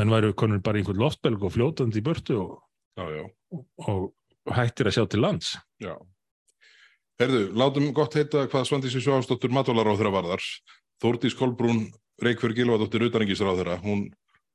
[0.00, 2.52] Menn væri konur bara einhvern loftbelg og fljótandi í börtu og,
[2.92, 3.24] Já, já,
[3.56, 5.94] og, og hættir að sjá til lands já.
[7.20, 9.00] Herðu, látum gott heita hvað Svandísi
[9.88, 10.44] á þeirra varðar.
[11.02, 11.84] Þórdís Kolbrún
[12.22, 13.04] Reykjörg Gilvardóttir
[13.58, 14.08] þeirra, hún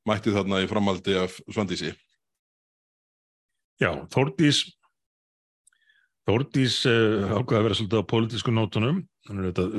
[0.08, 1.94] mætti þarna í framaldi af Svandísi.
[3.82, 4.66] Já, Þórdís
[6.28, 9.78] Þórdís uh, ákveða að vera svolítið á pólitísku nótunum hann er auðvitað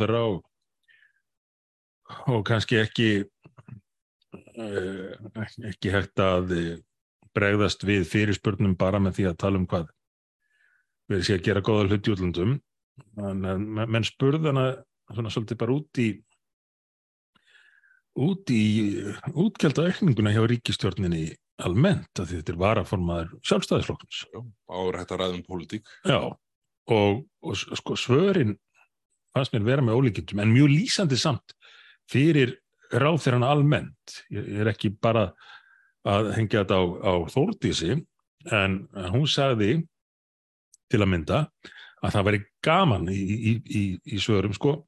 [0.00, 0.40] þeirra og,
[2.34, 3.08] og kannski ekki
[4.56, 6.80] ekki hægt að eh,
[7.32, 9.88] bregðast við fyrirspurnum bara með því að tala um hvað
[11.10, 12.52] verið sé að gera góða hluti í útlöndum
[13.22, 14.66] en men- menn spurðana
[15.12, 16.08] svona svolítið bara út í
[18.22, 18.64] út í
[19.32, 21.30] útgjaldar aukninguna hjá ríkistjórninni
[21.64, 24.18] almennt að þetta er varaformaður sjálfstæðisflokknins.
[24.68, 25.88] Áður hægt að ræðum pólitík.
[26.92, 28.56] Og, og sko svörin
[29.32, 31.54] fannst mér vera með ólíkindum en mjög lýsandi samt
[32.10, 32.56] fyrir
[32.92, 34.18] ráðþeirana almennt.
[34.32, 35.30] Ég, er ekki bara
[36.08, 37.96] að hengja þetta á, á Þórdísi
[38.52, 38.78] en
[39.14, 39.76] hún sagði
[40.90, 41.44] til að mynda
[42.02, 44.80] að það væri gaman í, í, í, í svörum sko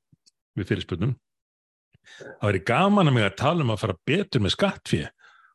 [0.59, 1.15] við fyrirspurnum
[2.05, 5.07] það væri gaman að mig að tala um að fara betur með skattfið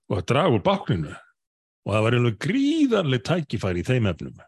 [0.10, 1.18] og að draga úr bákninu.
[1.86, 4.42] Og það væri alveg gríðarlega tækifæri í þeim efnum.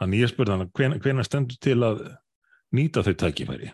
[0.00, 2.02] Þannig ég spurði hann hvena, hvena stendur til að
[2.76, 3.70] nýta þau tækifæri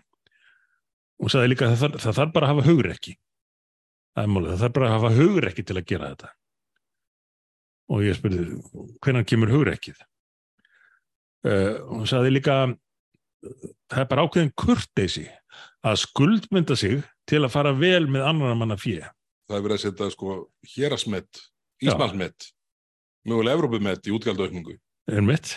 [1.22, 3.14] og sagði líka að það, það, þarf bara að hafa hugrekki.
[4.16, 6.32] Það er málið, það þarf bara að hafa hugrekki til að gera þetta.
[7.86, 8.44] Og ég spurði
[9.04, 10.02] hvernig kemur hugrekkið?
[11.46, 12.56] Uh, hún sagði líka
[13.90, 15.26] það er bara ákveðin kurteysi
[15.86, 19.02] að skuldmynda sig til að fara vel með annar manna fjö
[19.46, 20.36] Það er verið að setja sko
[20.74, 21.42] hérasmett,
[21.84, 22.48] Íslandsmett
[23.28, 24.76] mögulega Evrópumett í útgjaldaukningu
[25.12, 25.54] er mitt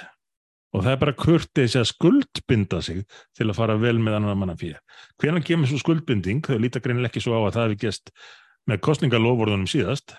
[0.69, 3.01] og það er bara kurteysi að skuldbynda sig
[3.37, 4.75] til að fara vel með annar manna fjö
[5.21, 6.43] hvernig kemur svo skuldbinding?
[6.45, 8.13] Þau líta greinileg ekki svo á að það hefði gæst
[8.69, 10.13] með kostningalofórðunum síðast.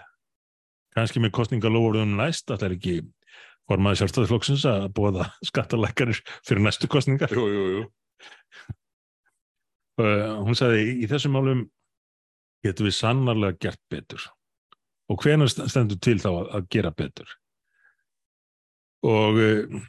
[0.97, 2.49] Kannski með kostningalofórðunum næst.
[2.51, 2.95] Það er ekki
[3.71, 7.33] formaði sjálfstæðisflokksins að bóða skattalækkanir fyrir næstu kostningar.
[7.35, 7.85] Jú, jú, jú.
[10.01, 11.65] Uh, hún sagði í þessum málum
[12.65, 14.27] getum við sannarlega gert betur.
[15.11, 17.31] Og hvenar stendur til þá að, gera betur?
[19.07, 19.81] Og, og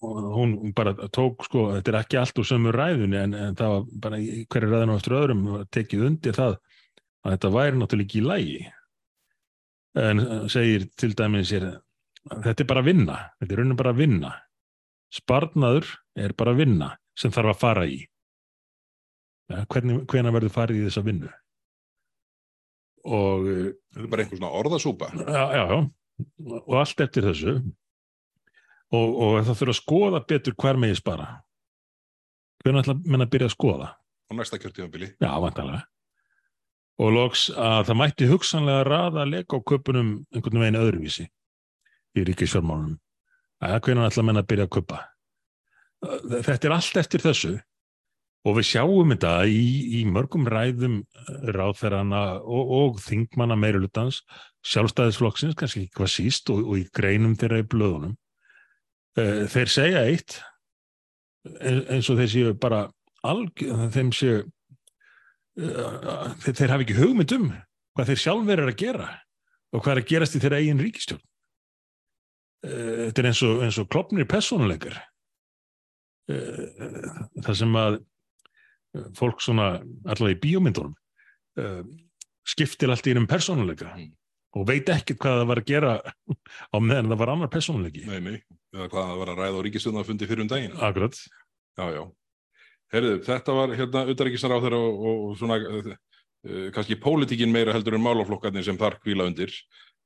[0.00, 3.88] hún bara tók sko, þetta er ekki allt úr sömu ræðunni en, en það var
[4.06, 5.42] bara hverju ræðinu eftir öðrum
[5.76, 6.56] tekið undir það
[7.20, 8.60] að þetta væri náttúrulega ekki í lægi
[10.00, 11.68] en segir til dæmis er
[12.28, 14.32] þetta er bara að vinna, þetta er raunin bara að vinna.
[15.10, 18.00] Sparnaður er bara að vinna sem þarf að fara í.
[19.50, 21.30] Ja, hvernig, hvernig verður farið í þessa vinnu?
[23.10, 25.10] Og þetta er bara einhvers svona orðasúpa.
[25.16, 25.78] Já, já, já.
[26.60, 27.54] Og allt eftir þessu
[28.94, 31.28] og, og það þurfa að skoða betur hver megið spara?
[32.64, 33.92] Hvernig ætla menn að byrja að skoða?
[33.96, 35.86] Á næsta kjörtíðanbili já, vantanlega
[37.00, 41.24] og loks að það mætti hugsanlega raða að leka á köpunum einhvern veginn öðruvísi
[42.12, 42.98] í ríkisfjármálunum.
[43.64, 44.98] Að hvernig ætla menn að byrja að köpa
[46.00, 47.56] þetta er allt eftir þessu.
[48.48, 49.64] Og við sjáum þetta í,
[50.00, 51.02] í mörgum ræðum
[51.52, 54.22] ráðferðana og, og þingmanna meirulutans
[54.64, 58.14] sjálfstæðisflokksins, kannski ekki hvað síst og, og í greinum þeirra í blöðunum
[59.16, 60.38] þeir segja eitt
[61.60, 62.84] eins og þeir séu bara
[63.26, 64.42] algjör, þeim séu
[65.56, 67.48] þeir, þeir hafi ekki hugmynd um
[67.96, 69.08] hvað þeir sjálfur er að gera
[69.70, 71.24] og hvað er að gerast í þeirra eigin ríkistjórn
[72.60, 74.98] þetta er eins og, eins og klopnir personuleikar
[76.30, 77.98] það sem að
[79.18, 79.72] fólk svona
[80.04, 80.94] allavega í bíómyndunum
[82.46, 84.12] skiptir allt í einum personuleika Mm.
[84.58, 85.92] Og veit ekkert hvað það var að gera
[86.74, 88.36] á meðan það var annar personuleiki Nei, nei,
[88.74, 90.78] eða hvað það var að ræða á ríkistjóðnafundi fyrir um daginn.
[90.78, 91.20] Akkurat.
[91.78, 92.02] Já, já.
[92.90, 95.92] Herðu, þetta var hérna utaríkisar á þeirra og, og svona uh,
[96.74, 99.54] kannski pólitíkin meira heldur en málaflokkarnir sem þar kvíla undir.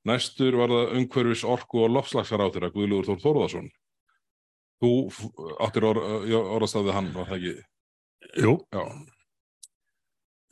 [0.04, 3.70] Næstur var það umhverfis orku og lofslagsar á þeirra Guðlugur Þór Þórðarsson
[4.84, 4.90] Þú
[5.64, 7.54] áttir or, orðastafið hann, var það ekki?
[8.44, 8.82] Jú, Já,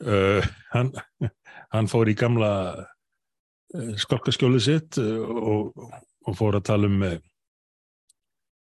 [0.07, 0.91] uh, hann,
[1.75, 2.49] hann fór í gamla
[4.03, 5.83] skolkaskjólið sitt uh, og,
[6.27, 7.15] og fór að tala um uh,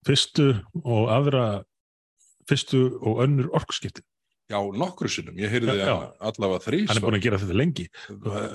[0.06, 0.48] fyrstu
[0.84, 1.46] og aðra
[2.46, 4.02] fyrstu og önnur orkuskipti.
[4.46, 5.96] já nokkru sinnum, ég heyrði Já, já.
[6.22, 7.86] allavega þrís Hann er búin að gera þetta lengi.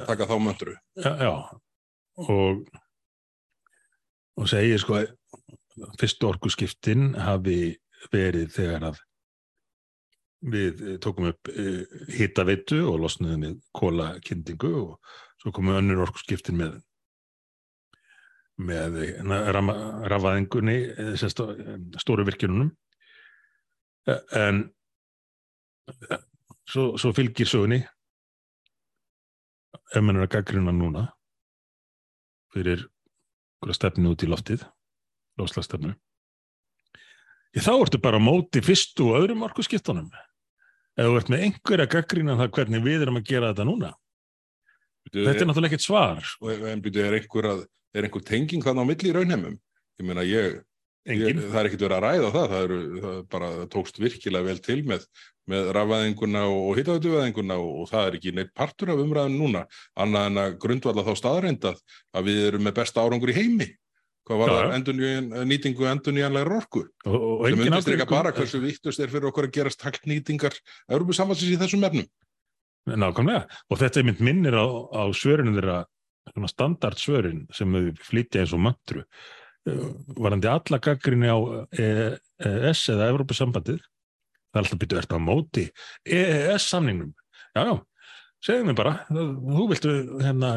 [0.08, 1.34] taka þá möndru Já, já.
[2.16, 2.62] og
[4.40, 5.12] og segir sko að
[6.00, 7.76] fyrstu orkuskiptin hafi
[8.14, 9.02] verið þegar að
[10.42, 11.52] við eh, tókum upp
[12.16, 16.80] hittaveitu og losnaðum við kólakyndingu og svo komum önnur orkuskiptin með
[18.62, 18.98] með
[20.12, 20.76] rafaðingunni
[21.18, 22.70] stóru virkjunum
[24.38, 24.62] en
[25.90, 26.22] eh,
[26.70, 27.82] svo, svo fylgir sögunni.
[29.92, 31.08] Ef mann er að gaggrina núna
[32.54, 34.64] fyrir einhverja stefnu út í loftið
[35.40, 35.94] lofslagstefnu
[37.56, 40.08] ég þá ertu bara á móti fyrstu og öðrum orkuskiptunum.
[40.96, 43.92] Ef þú ert með einhverja gaggrina það hvernig við erum að gera þetta núna
[45.10, 47.64] þetta er náttúrulega ekkert svar Og en byrju, er einhver, að,
[47.98, 49.58] er einhver tenging þannig á milli í raunheimum?
[50.02, 50.62] Ég meina, ég,
[51.10, 54.02] ég, það er ekkert verið að ræða það, það, eru, það er bara það tókst
[54.02, 55.06] virkilega vel til með,
[55.52, 59.66] með rafæðinguna og hittaðutuvæðinguna og, og það er ekki neitt partur af umræðin núna,
[60.00, 61.86] annað en að grundvalla þá staðreindað
[62.16, 63.70] að við erum með besta árangur í heimi.
[64.30, 64.74] Hvað var það já.
[64.78, 66.84] endurnýjan, nýtingu endurnýjanlegar orku?
[67.10, 70.54] og, og Sem ágreiningur- bara hversu vittust er fyrir okkur að gera stakt nýtingar
[70.94, 72.06] Európusamvansins í þessum efnum.
[72.90, 75.84] Nákvæmlega, og þetta er mynd minnir á, á svörinu þeirra
[76.32, 79.04] svona standard svörin sem við flytja eins og mantru
[80.18, 81.38] varandi alla gaggrinni á
[81.78, 85.66] EES eða Evrópusambandið það er alltaf byrjuð eftir á móti
[86.18, 87.14] EES samningnum
[87.54, 87.76] já, já,
[88.42, 90.52] segðu mér bara, þú viltu hérna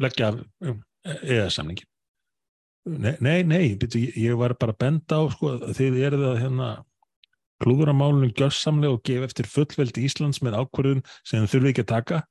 [0.00, 0.32] leggja
[1.04, 1.88] eða-samningin.
[2.82, 6.70] Nei, nei, nei byrju, ég var bara að benda á, sko, þið eruð að hérna
[7.62, 12.22] klúðuramálunum gjörsamlega og gefa eftir fullveldi Íslands með ákvörðun sem þurfi ekki að taka.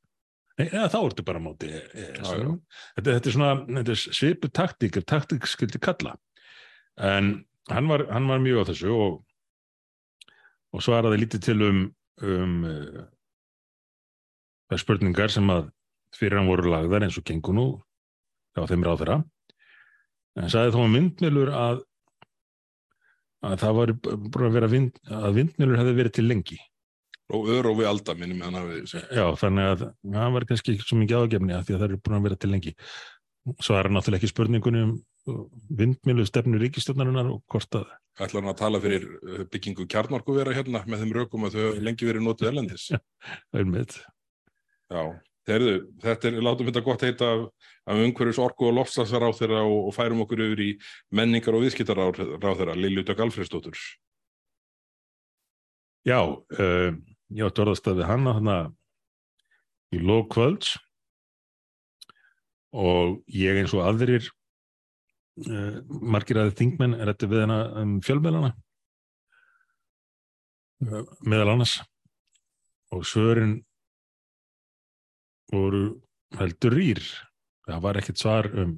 [0.60, 1.72] Nei, eða, þá ertu bara móti.
[1.72, 6.17] Þetta, þetta er svona, þetta er svipu taktík, taktík skildi kalla.
[7.00, 7.34] En
[7.72, 9.17] hann var, hann var mjög á þessu og,
[10.76, 11.84] og svaraði lítið til um,
[12.28, 13.04] um uh,
[14.72, 15.70] þær spurningar sem að
[16.15, 17.67] fyrir hann voru lagðar eins og gengur nú
[18.56, 19.17] á þeim ráð þeirra
[20.39, 21.82] en sagði þó að vindmjölur að
[23.45, 26.60] að það var búin að vera vind, að vindmjölur hefði verið til lengi.
[27.32, 30.88] Og öðru og við alda minnum hann hafi já þannig að það var kannski ekki
[30.88, 32.73] svo mikið ágefni að því að það eru búin að vera til lengi.
[33.63, 34.91] Svo er náttúrulega ekki spurningunum
[35.80, 37.89] vindmjölu stefnu ríkistjónarinnar og hvort að
[38.21, 39.06] ætlar hann að tala fyrir
[39.54, 42.99] byggingu kjarnorku vera hérna með þeim rökum að þau lengi verið nótið elendis já,
[43.58, 43.97] einmitt.
[44.91, 45.01] Já,
[45.49, 47.45] þeirðu, þetta er, látum þetta gott heita af,
[47.95, 50.69] umhverjus orku og lofstafsar á þeirra og, og færum okkur yfir í
[51.17, 53.80] menningar og viðskiptar á þeirra, Lilju Dögg Alfredsdóttur.
[56.08, 56.91] Já, uh,
[57.30, 58.69] ég átti orðast að við hanna hann að
[59.93, 60.75] í lókvölds
[62.71, 64.30] og ég eins og aðrir
[65.45, 68.54] uh, margir aðeins þingmenn er þetta við hana um fjölmjölana
[70.88, 71.80] uh, meðal annars.
[72.91, 73.60] Og svörin
[75.52, 75.84] voru
[76.40, 77.04] heldur rýr.
[77.68, 78.74] Það var ekkert svar um,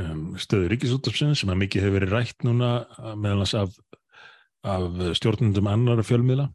[0.00, 2.70] um stöðu ríkisútafsins sem að mikið hefur verið rætt núna
[3.18, 3.76] meðalans af,
[4.66, 6.48] af stjórnundum annara fjölmiðla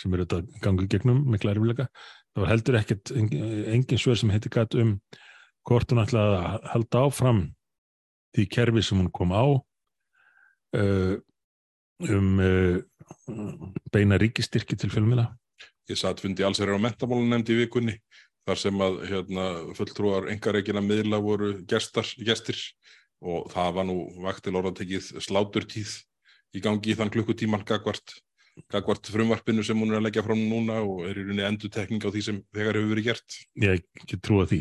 [0.00, 1.86] sem eru þetta gangið gegnum mikla erfilega.
[2.34, 4.96] Það var heldur ekkert engin svör sem heiti gæt um
[5.64, 7.44] hvort hún ætlaði að halda áfram
[8.34, 11.14] því kerfi sem hún kom á uh,
[12.10, 12.82] um uh,
[13.94, 15.30] beina ríkistyrki til fjölmiðla
[15.90, 17.98] Ég satt fundi alls er á mentamálunemnd í vikunni
[18.48, 22.58] þar sem að hérna, fulltrúar engareikina miðla voru gestar, gestir
[23.24, 25.92] og það var nú vaktil orðatekið sláturtíð
[26.54, 28.16] í gangi í þann klukkutíman gagvart,
[28.72, 32.04] gagvart frumvarpinu sem hún er að leggja fram núna og er í rauninni endur tekning
[32.04, 33.38] á því sem þegar hefur verið gert.
[33.64, 34.60] Ég ekki trúa því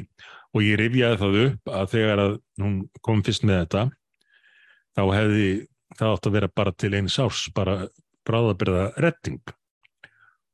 [0.54, 3.84] og ég rifjaði það upp að þegar að hún kom fyrst með þetta
[4.94, 5.50] þá hefði
[5.98, 7.84] það átt að vera bara til einn sárs, bara
[8.28, 9.42] bráðabirða retting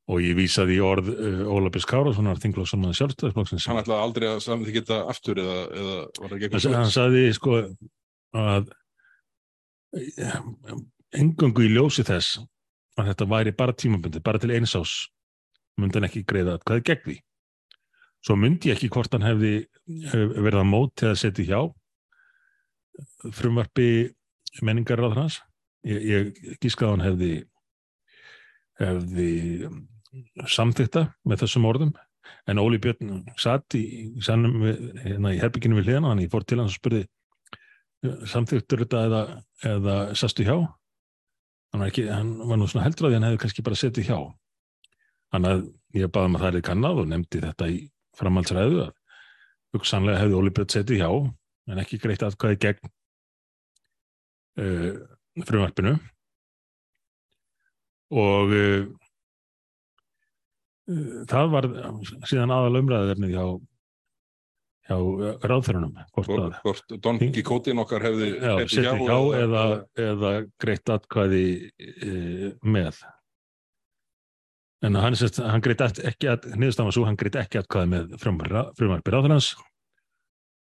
[0.10, 3.68] og ég vísaði í orð uh, Óla Björns Kárassonar þinglóksamann sjálfstæðisflokksins.
[3.70, 7.60] Hann ætlaði aldrei að samþykja þetta aftur eða, eða var það gegn Hann sagði sko
[8.40, 8.72] að
[11.20, 12.42] engangu í ljósi þess
[13.00, 14.96] að þetta væri bara tímabundi, bara til einsás
[15.80, 17.18] myndi hann ekki greiða að hvað er gegn því.
[18.26, 19.54] Svo myndi ég ekki hvort hann hefði
[19.88, 21.62] verið að mót til að setja hjá
[23.38, 24.10] frumvarfi
[24.66, 25.40] menningar á þess
[25.88, 27.32] ég, ég gískaði hann hefði
[28.80, 29.30] hefði
[30.50, 31.94] samþykta með þessum orðum.
[32.50, 36.76] En Óli Björn satt í, hérna, í herbygginu við hlena hann ég fór til hans
[36.76, 37.06] og spurði
[38.30, 39.22] samþyktur þetta eða,
[39.68, 40.56] eða sastu hjá?
[41.70, 44.20] Hann var, ekki, hann var nú svona heldur að hann hefði kannski bara setið hjá.
[45.34, 45.66] Hann að
[45.98, 47.82] ég baði maður um er kannad og nefndi þetta í
[48.18, 48.96] framhaldsræðu að
[49.76, 51.10] hugsanlega hefði Óli Björn setið hjá
[51.70, 52.94] en ekki greitt aðkvæði gegn
[54.64, 54.96] uh,
[55.46, 55.98] frumvarpinu.
[58.10, 58.88] Og uh,
[61.30, 61.68] það var
[62.30, 63.46] síðan aðal umræðverðnið hjá,
[64.90, 64.98] hjá
[65.52, 69.64] ráðferðunum hvort, hvort Don Quixote okkar hefði já, hjá, hjá eða,
[70.08, 71.46] eða greitt atkvæði
[71.78, 73.02] e, með.
[74.86, 79.54] En hann, hann greitt ekki að niðurstafa svo, hann greitt ekki atkvæði með frumarbi ráðferðans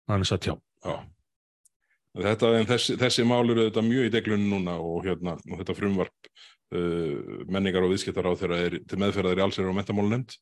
[0.09, 0.57] hann er satt hjá.
[0.85, 0.99] Já.
[2.19, 6.31] Þetta, þessi, þessi mál eru þetta mjög í deglunum núna og, hérna, og þetta frumvarp
[6.75, 10.37] uh, menningar og viðskiptar á þeirra er til meðferðar í allsverðar og metamálunemnd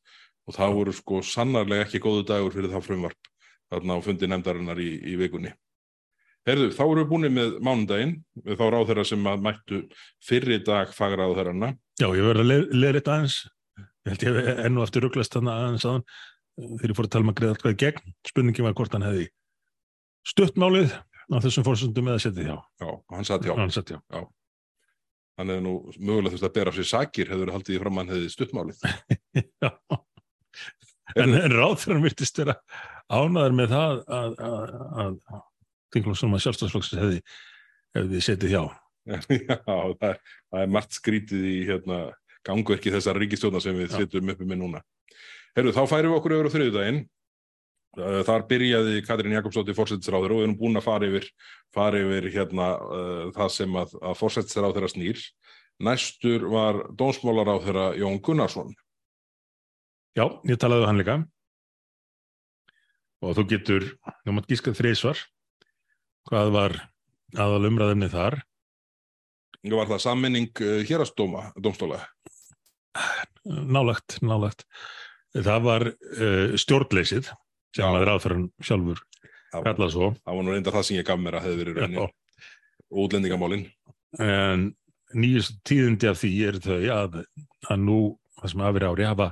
[0.47, 3.31] og það voru sko sannarlega ekki góðu dagur fyrir það frumvarp
[3.71, 5.51] þarna á fundi nefndarinnar í, í vikunni.
[6.47, 8.13] Herðu, þá eru við búin með mánundaginn,
[8.47, 9.81] þá ráð þeirra sem að mættu
[10.23, 11.73] fyrri dag fagra á þeirrana.
[11.99, 13.35] Já, ég verði að leira þetta aðeins,
[14.07, 16.07] ég held ég enn og aftur rugglast þannig aðeins aðan
[16.55, 19.27] þegar ég fór að tala um að greiða alltaf gegn, spurningin var hvort hann hefði
[20.31, 22.57] stuttmálið á þessum fórsöndum eða setið hjá.
[22.79, 23.53] Já, hann satt hjá.
[23.59, 23.99] Hann satt hjá.
[24.07, 24.23] Já
[25.37, 28.13] hann hefði nú mögulega þurft að bera sér sakir hefur haldið í fram að hann
[28.15, 28.83] hefði stuttmálið
[29.63, 29.71] Já.
[31.15, 32.57] En, en ráðfærum virtist vera
[33.07, 34.73] ánaður með það að, að,
[35.03, 35.43] að,
[35.95, 37.19] þinglum að sjálfstafsflokksins hefði,
[37.95, 38.63] hefði setið hjá.
[39.47, 40.17] Já, það er,
[40.51, 41.99] það er margt skrítið í hérna,
[42.47, 44.83] gangverki þessar ríkistjóna sem við setjum uppi með núna.
[45.55, 46.99] Herru, þá færum við okkur öðru á þriðudaginn
[47.95, 51.29] þar byrjaði Katrín Jakobsdóttir fórsættisráður og við erum búin að fara yfir,
[51.73, 55.23] fara yfir hérna, uh, það sem að, að fórsættisráður snýr.
[55.87, 58.75] Næstur var dónsmálaráður Jón Gunnarsson.
[60.17, 61.17] Já, ég talaði um hann líka
[63.21, 63.87] og þú getur,
[64.25, 65.21] þú mátt gíska þrísvar
[66.29, 66.77] hvað var
[67.37, 68.41] aðal umræðumni þar
[69.67, 72.03] Var það sammenning uh, hérastóma, dómstóla?
[73.47, 74.65] nálagt, nálagt
[75.33, 77.31] það var uh, stjórnleysið
[77.75, 79.01] sem að ráðferðan sjálfur
[79.47, 81.59] Það var, kallað svo það var nú reynda það sem ég gaf mér að hefði
[81.61, 81.99] verið raunin.
[81.99, 82.07] Já.
[83.03, 83.63] Útlendingamálin.
[84.23, 84.65] en
[85.15, 87.17] nýjust tíðindi af því er þau að,
[87.71, 87.97] að nú
[88.41, 89.27] það sem afir ári hafa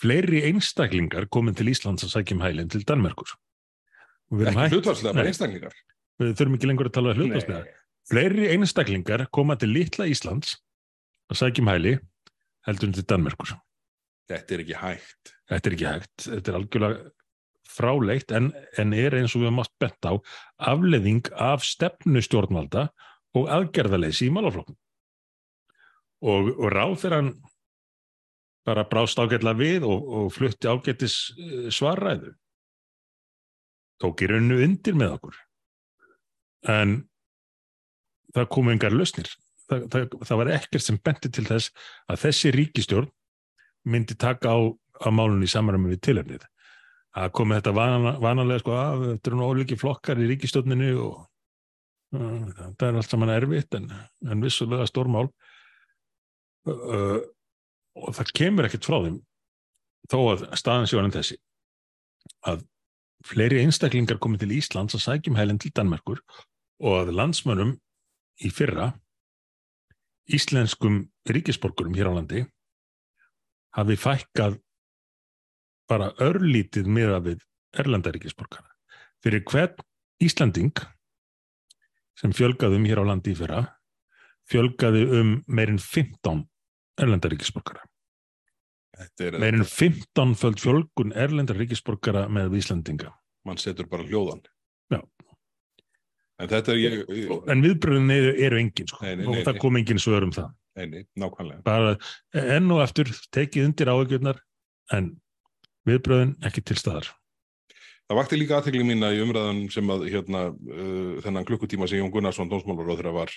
[0.00, 3.06] fleiri einstaklingar komin til Íslands að sækjum hælinn til erum
[4.66, 5.74] Ekki hlutvarslega, bara einstaklingar.
[6.20, 7.74] við þurfum ekki lengur að tala hlutvarslega Nei.
[8.10, 10.56] fleiri einstaklingar koma til litla Íslands
[11.32, 11.96] að sækjum hæli
[12.68, 13.54] heldur en til Danmerkur
[14.26, 15.32] Þetta er ekki hægt.
[15.48, 17.10] þetta er ekki hægt, þetta er algjörlega
[17.76, 18.50] fráleitt en,
[18.80, 20.12] en er eins og við mátt bent á
[20.72, 22.88] afleðing af stefnu stjórnvalda
[23.36, 24.78] og aðgerðaleysi í málaflokkum
[26.24, 27.32] og, og ráð þegar hann
[28.66, 32.32] bara brást ágætla við og, og flutti ágættis eh, svarræðu.
[34.02, 35.36] Tók í rauninu undir með okkur.
[36.68, 36.96] En
[38.34, 39.30] það komu engar lausnir.
[39.70, 41.70] Það, það, það var ekkert sem benti til þess
[42.10, 43.08] að þessi ríkistjórn
[43.86, 44.58] myndi taka á,
[45.06, 46.44] á málunni í samræmi við tilefnið.
[47.16, 51.14] Það komið þetta vana, vanalega sko að þetta eru nú ólíki flokkar í ríkistjórninu og
[52.18, 52.42] uh,
[52.76, 53.88] það er allt saman erfitt en,
[54.28, 55.30] en vissulega stórmál
[56.68, 57.20] uh,
[57.96, 59.20] og það kemur ekkert frá þeim
[60.12, 61.38] þó að staðan sjóðan þessi
[62.46, 62.66] að
[63.26, 66.20] fleiri einstaklingar komið til Íslands að sækjum hælinn til Danmerkur
[66.84, 67.72] og að landsmönnum
[68.44, 68.90] í fyrra
[70.36, 72.44] íslenskum ríkisborgurum hér á landi
[73.76, 74.58] hafi fækkað
[75.90, 77.42] bara örlítið miða við
[77.78, 78.68] erlendaríkisborgara.
[79.22, 79.82] Fyrir hvern
[80.22, 80.76] Íslanding
[82.16, 83.64] sem fjölgaði um hér á landi í fyrra
[84.50, 86.44] fjölgaði um meirinn 15
[87.02, 87.84] erlendaríkisborgara.
[88.96, 93.10] Þetta er, Meirinn 15 föld fjölgun erlendaríkisborgara með Íslandinga.
[93.44, 94.40] mann setur bara hljóðan.
[94.90, 95.02] Já.
[96.40, 96.96] En þetta er ég,
[97.52, 99.04] En viðbröðin eru, engin sko.
[99.04, 99.60] Nei, nei, og nei, það nei.
[99.60, 100.50] kom engin svör um það.
[101.64, 101.92] Bara
[102.36, 104.40] enn og aftur tekið undir áhugjurnar
[104.92, 105.12] en
[105.86, 107.12] viðbröðin ekki til staðar.
[108.06, 112.12] Það vakti líka aðtekli mína í umræðan sem að hérna, uh, þennan klukkutíma sem Jón
[112.14, 113.32] Gunnarsson dómsmálaróðra var,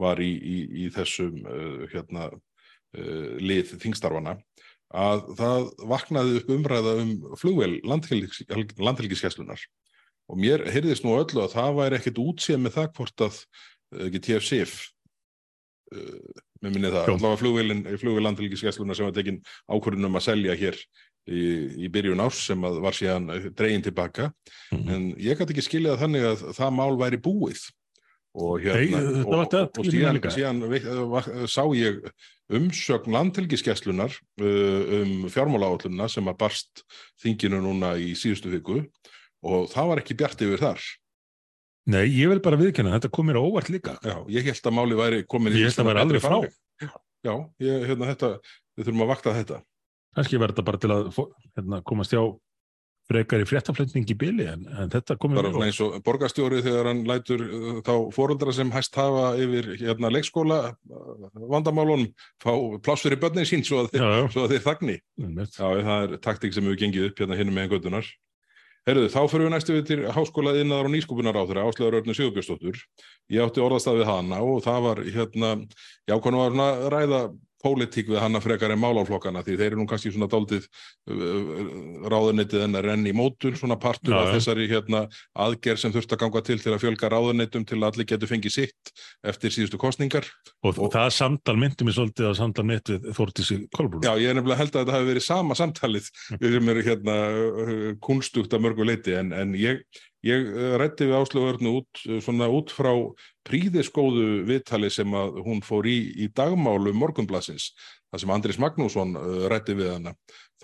[0.00, 4.38] var í, í, í þessum uh, hérna, uh, lið þingstarfana
[4.94, 9.62] að það vaknaði upp umræða um flugvél landhelgiskeslunar
[10.30, 14.04] og mér heyrðist nú öllu að það væri ekkit útséð með það hvort að uh,
[14.06, 14.76] ekki TF-SIF
[15.92, 17.40] uh, með minni það, allavega
[18.00, 20.78] flugvél landhelgiskeslunar sem var tekin ákvörðun um að selja hér
[21.28, 21.42] í,
[21.84, 24.30] í byrjun árs sem var síðan dregin tilbaka
[24.72, 24.88] Mhm.
[24.90, 27.62] en ég gæti ekki skiljað þannig að það mál væri búið
[28.34, 30.62] og hérna þetta og, og, og síðan, síðan
[31.12, 32.00] vak- sá ég
[32.50, 34.10] umsögn landhelgiskeslunar
[34.42, 36.82] uh, um fjármálaállunna sem að barst
[37.22, 38.80] þinginu núna í síðustu viku
[39.44, 40.82] og það var ekki bjart yfir þar
[41.86, 43.92] Nei, ég vil bara viðkenna, þetta kom mér á óvart líka.
[44.00, 46.36] Já, ég held að máli væri komin í Ég held að svona væri betri frá.
[46.40, 46.54] farveg.
[47.28, 48.30] Já, ég, hérna, þetta,
[48.78, 49.58] við þurfum að vakta þetta
[50.14, 51.06] Kannski verður þetta bara til að
[51.56, 52.22] hérna, komast hjá
[53.10, 56.88] frekar í fréttaflutning í byli en, en þetta komið bara svona eins og borgarstjóri þegar
[56.88, 62.08] hann lætur uh, þá fóruldra sem hæst hafa yfir hérna leikskóla uh, vandamálunum
[62.42, 62.52] fá
[62.84, 64.98] pláss fyrir börnin sín svo að, Já, já, svo að þeir þagni.
[65.20, 68.08] Já, það er taktik sem hefur gengið upp hérna hinnum með göttunar.
[68.84, 72.16] Herruðu, þá fyrir við næstu við til Háskóla innaðar og nýskupunar á þeirra, Áslöður Örnu
[72.16, 72.80] Sigurbjörnsdóttur.
[73.32, 75.52] Ég átti orðastað við hana og það var hérna,
[76.04, 77.20] já, hvernig var svona að ræða
[77.64, 80.68] pólitík við hana frekar en málaflokkana því þeir eru nú kannski svona daldið
[82.12, 85.04] ráðuneytið hennar enn í mótun svona partur Já, af þessari hérna,
[85.46, 88.56] aðgerð sem þurft að ganga til til að fjölga ráðuneytum til að allir getur fengið
[88.58, 88.94] sitt
[89.24, 90.28] eftir síðustu kostningar.
[90.64, 94.04] Og, Og- það samtal myndi mér svolítið að samtal mitt við Þórtísi Kolbrún.
[94.04, 96.10] Já, ég er nefnilega held að þetta hafi verið sama samtalið
[96.40, 99.84] við sem eru hérna uh, kunstugt að mörgu leiti en, en ég,
[100.24, 102.92] ég uh, rætti við áslögurnu út, uh, svona út frá
[103.46, 107.72] príðiskóðu viðtali sem að hún fór í í dagmálu morgunblassins,
[108.10, 110.14] þar sem Andris Magnússon uh, rætti við hana.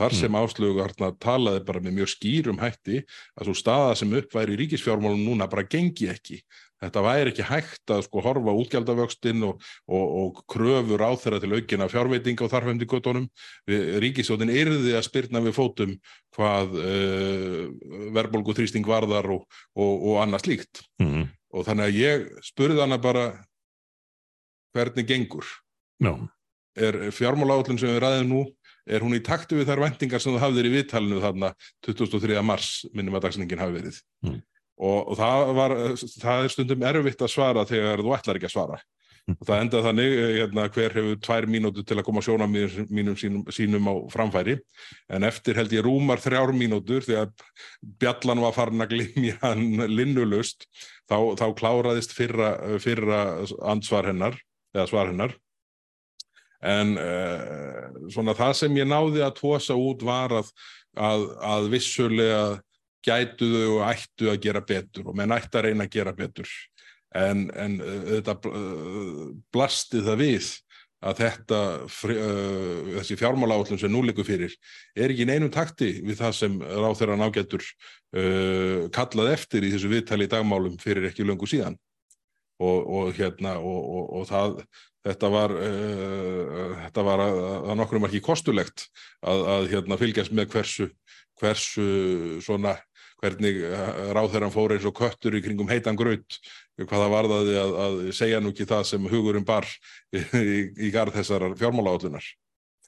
[0.01, 3.03] Þar sem áslögurna talaði bara með mjög skýrum hætti
[3.37, 6.39] að svo staða sem upp væri í ríkisfjármálum núna bara gengi ekki.
[6.81, 11.53] Þetta væri ekki hægt að sko horfa útgjaldavöxtinn og, og, og kröfur á þeirra til
[11.53, 13.27] aukina fjárveitinga og þarfum til göttunum
[14.07, 15.93] ríkisjóðin yrði að spyrna við fótum
[16.39, 17.67] hvað uh,
[18.17, 19.45] verðbólgu þrýsting varðar og,
[19.77, 20.85] og, og annað slíkt.
[21.05, 21.29] Mm.
[21.53, 23.29] Og þannig að ég spurði hana bara
[24.73, 25.45] hvernig gengur.
[26.01, 26.15] Já,
[26.79, 28.41] Er fjármálaállun sem við ræðum nú,
[28.87, 31.53] er hún í takti við þær vendingar sem þú hafðir í viðtalinu þarna
[31.87, 32.39] 23.
[32.47, 34.01] mars, minnum að dagsningin hafi verið.
[34.27, 34.39] Mm.
[34.81, 35.77] Og, og það, var,
[36.23, 38.81] það er stundum erfitt að svara þegar þú ætlar ekki að svara.
[39.39, 43.45] og það endaði þannig hérna, hver hefur tvær mínútu til að koma sjónamínum mínum sínum,
[43.53, 44.57] sínum á framfæri
[45.13, 47.31] en eftir held ég rúmar þrjár mínútur þegar
[48.01, 50.67] bjallan var farin að glimja hann linnulust
[51.11, 53.21] þá, þá kláraðist fyrra, fyrra
[53.73, 54.41] ansvar hennar
[54.75, 55.37] eða svar hennar
[56.61, 60.51] en uh, svona það sem ég náði að tósa út var að,
[60.97, 62.43] að, að vissulega
[63.07, 66.51] gætuðu og ættu að gera betur og menn ættu að reyna að gera betur.
[67.17, 68.37] En, en þetta
[69.51, 70.51] blasti það við
[71.01, 71.61] að þetta,
[72.13, 74.53] uh, þessi fjármáláallum sem nú likur fyrir
[74.93, 79.93] er ekki neinum takti við það sem ráð þeirra nágættur uh, kallað eftir í þessu
[79.93, 81.79] viðtali í dagmálum fyrir ekki löngu síðan.
[82.61, 84.59] Og, og hérna og, og það
[85.07, 87.41] þetta var, uh, þetta var að,
[87.71, 88.87] að nokkrum var ekki kostulegt
[89.21, 90.89] að, að hérna, fylgjast með hversu,
[91.41, 91.87] hversu
[92.45, 92.77] svona,
[93.21, 93.61] hvernig
[94.17, 96.39] ráðherran fór eins og köttur í kringum heitan graut,
[96.81, 101.19] hvaða varðaði að, að segja nú ekki það sem hugurinn bar í, í, í garð
[101.19, 102.31] þessar fjármálaállunar.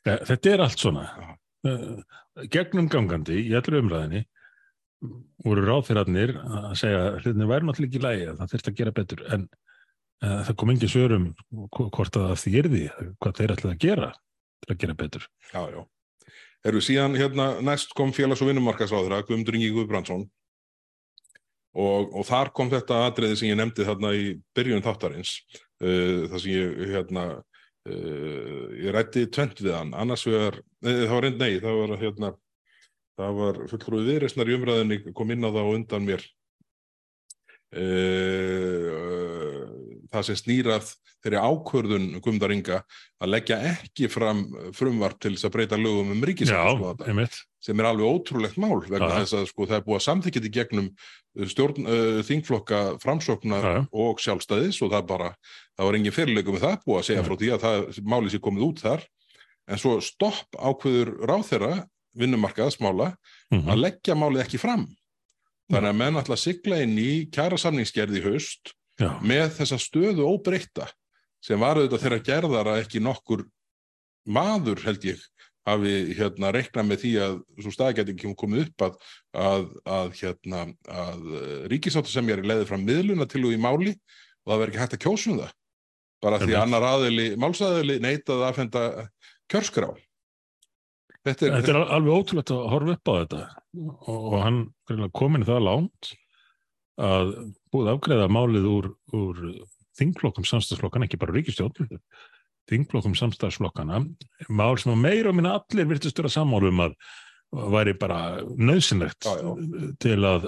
[0.03, 1.05] Þetta er allt svona.
[1.63, 2.01] Uh,
[2.51, 4.25] gegnum gangandi í allur umræðinni
[5.43, 9.23] voru ráðherrarnir að segja hlutinni væri náttúrulega ekki lægi að það þurft að gera betur
[9.35, 9.47] en
[10.23, 12.85] það kom engin svörum hvort að það þýrði
[13.19, 14.13] hvað þeir ætlaði að gera
[14.63, 15.27] til að gera betur.
[15.51, 15.81] Já, já.
[16.63, 20.29] Við síðan hérna næst kom félags- og vinnumarkasáður að Guðmundur Ingi Guðbrandsson
[21.75, 25.35] og, og þar kom þetta atriði sem ég nefndi þarna í byrjun þáttarins
[25.83, 31.27] uh, þar sem ég hérna uh, ég rætti tvent við hann annars vegar, það var
[31.27, 32.33] reynd nei það var hérna
[33.19, 36.27] það var fulltrúið viðreysnar í umræðinni kom inn á það og undan mér
[37.75, 39.42] uh,
[40.13, 40.93] það sem snýrað
[41.23, 42.83] þeirri ákvörðun Guðmundaringa
[43.23, 44.45] að leggja ekki fram
[44.75, 47.29] frumvarp til þess að breyta lögum um ríkisafn
[47.63, 49.21] sem er alveg ótrúlegt mál vegna ja.
[49.23, 50.89] þess að sko, það er búið að samþykja þetta gegnum
[51.53, 53.83] stjórn, uh, þingflokka framsóknar ja.
[53.95, 55.31] og sjálfstæðis og það bara,
[55.79, 57.27] það var engin fyrirlegum með það búið að segja ja.
[57.29, 59.07] frá því að það máli sér komið út þar
[59.71, 61.73] en svo stopp ákvöður ráþeira
[62.19, 63.71] vinnumarkaðasmála mm -hmm.
[63.71, 64.89] að leggja málið ekki fram
[65.71, 69.11] þannig að menn ætla að sigla inn í kjara samningsgerði haust Já.
[69.25, 70.89] með þessa stöðu óbreyta
[71.43, 73.45] sem var auðvitað þeirra gerðar að ekki nokkur
[74.31, 75.25] maður held ég
[75.67, 78.95] hafi hérna reiknað með því að svo staðgætingum komið upp að,
[79.39, 81.27] að, að, hérna, að
[81.71, 84.83] ríkisáttu sem ég er leiðið fram miðluna til og í máli og það verður ekki
[84.83, 85.53] hægt að kjósum það.
[86.23, 88.83] Bara því annar aðili, málsæðili neitaði að fenda
[89.51, 89.93] kjörskrá
[91.23, 93.41] Þetta er, þetta er alveg ótrúlegt að horfa upp á þetta.
[94.11, 94.59] Og hann
[95.15, 96.11] komin það lánt
[97.03, 97.33] að
[97.73, 99.43] búið afgreða málið úr, úr
[99.99, 101.99] þingflokkum samstagsflokkana, ekki bara ríkistjórn,
[102.71, 104.05] þingflokkum samstagsflokkana,
[104.49, 106.97] mál sem að meira og minna allir virtust vera sammálum að
[107.53, 109.51] væri bara nöðsynlegt já, já.
[110.01, 110.47] til að,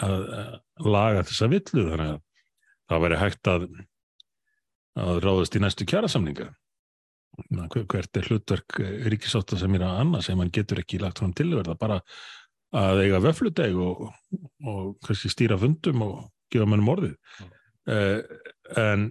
[0.00, 2.22] að, að laga þessa villu þannig að
[2.86, 3.66] það væri hægt að,
[5.02, 6.48] að ráðast í næstu kjærasamninga.
[7.36, 8.78] Hvert er hlutverk
[9.10, 11.98] ríkisáta sem er að annað sem hann getur ekki lagt fram tilverða bara
[12.76, 14.08] að eiga vöfludeg og,
[14.66, 16.16] og kannski stýra fundum og
[16.52, 17.14] gefa mannum orðið.
[17.40, 17.54] Mm.
[17.86, 18.20] Uh,
[18.82, 19.06] en,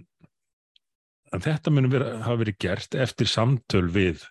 [1.32, 4.26] en þetta munum vera, hafa verið gert eftir samtöl við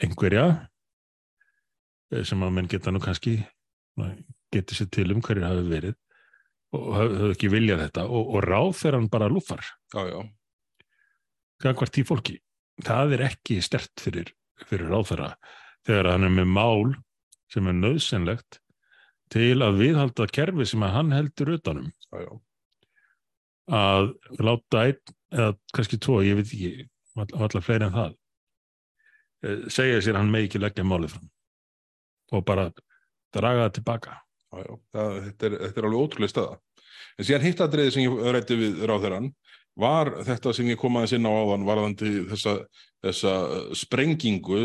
[0.00, 0.44] einhverja
[2.10, 3.38] eh, sem að menn geta nú kannski
[4.50, 5.96] getið sér til um hverjir hafi verið
[6.76, 9.72] og hafðu ekki viljað þetta og, og ráð þegar hann bara lúfar
[11.60, 12.38] hvert tí fólki
[12.86, 14.30] það er ekki stert fyrir,
[14.66, 15.30] fyrir ráð þeirra
[15.88, 16.94] þegar hann er með mál
[17.50, 18.60] sem er nöðsynlegt
[19.30, 22.30] til að viðhalda kerfi sem að hann heldur utanum já, já.
[23.70, 24.08] Að
[24.42, 26.88] láta einn eða kannski tvo, ég veit ekki
[27.38, 28.16] allar fleiri en það
[29.46, 31.28] eh, segja sér hann með ekki leggja málið fram
[32.30, 32.70] og bara
[33.34, 34.16] draga það tilbaka.
[34.50, 34.74] Já, já.
[34.94, 36.58] Það, þetta, er, þetta er alveg ótrúlega staða.
[37.18, 39.30] En síðan hittadriði sem ég rætti við ráþeirann
[39.80, 42.56] var þetta sem ég kom aðeins inn á áðan varðandi þessa,
[43.04, 43.34] þessa
[43.78, 44.62] sprengingu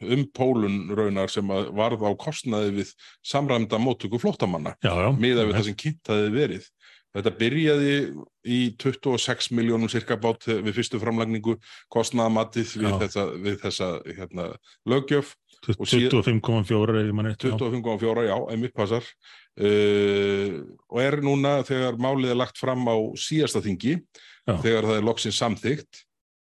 [0.00, 2.94] um pólun raunar sem varð á kostnaði við
[3.26, 4.76] samræmda móttöku flóttamanna
[5.18, 6.70] miða við það sem kynnt hafi verið
[7.14, 7.92] Þetta byrjaði
[8.50, 11.54] í 26 miljónum cirka bát við fyrstu framlagningu
[11.94, 14.46] kostnaðamatið við þessa, við þessa hérna,
[14.90, 15.36] lögjöf.
[15.64, 17.44] 25,4 eða mann eitt.
[17.46, 19.06] 25,4, já, einmitt passar.
[19.54, 24.56] Uh, og er núna þegar málið er lagt fram á síðasta þingi, já.
[24.58, 26.02] þegar það er loksins samþygt,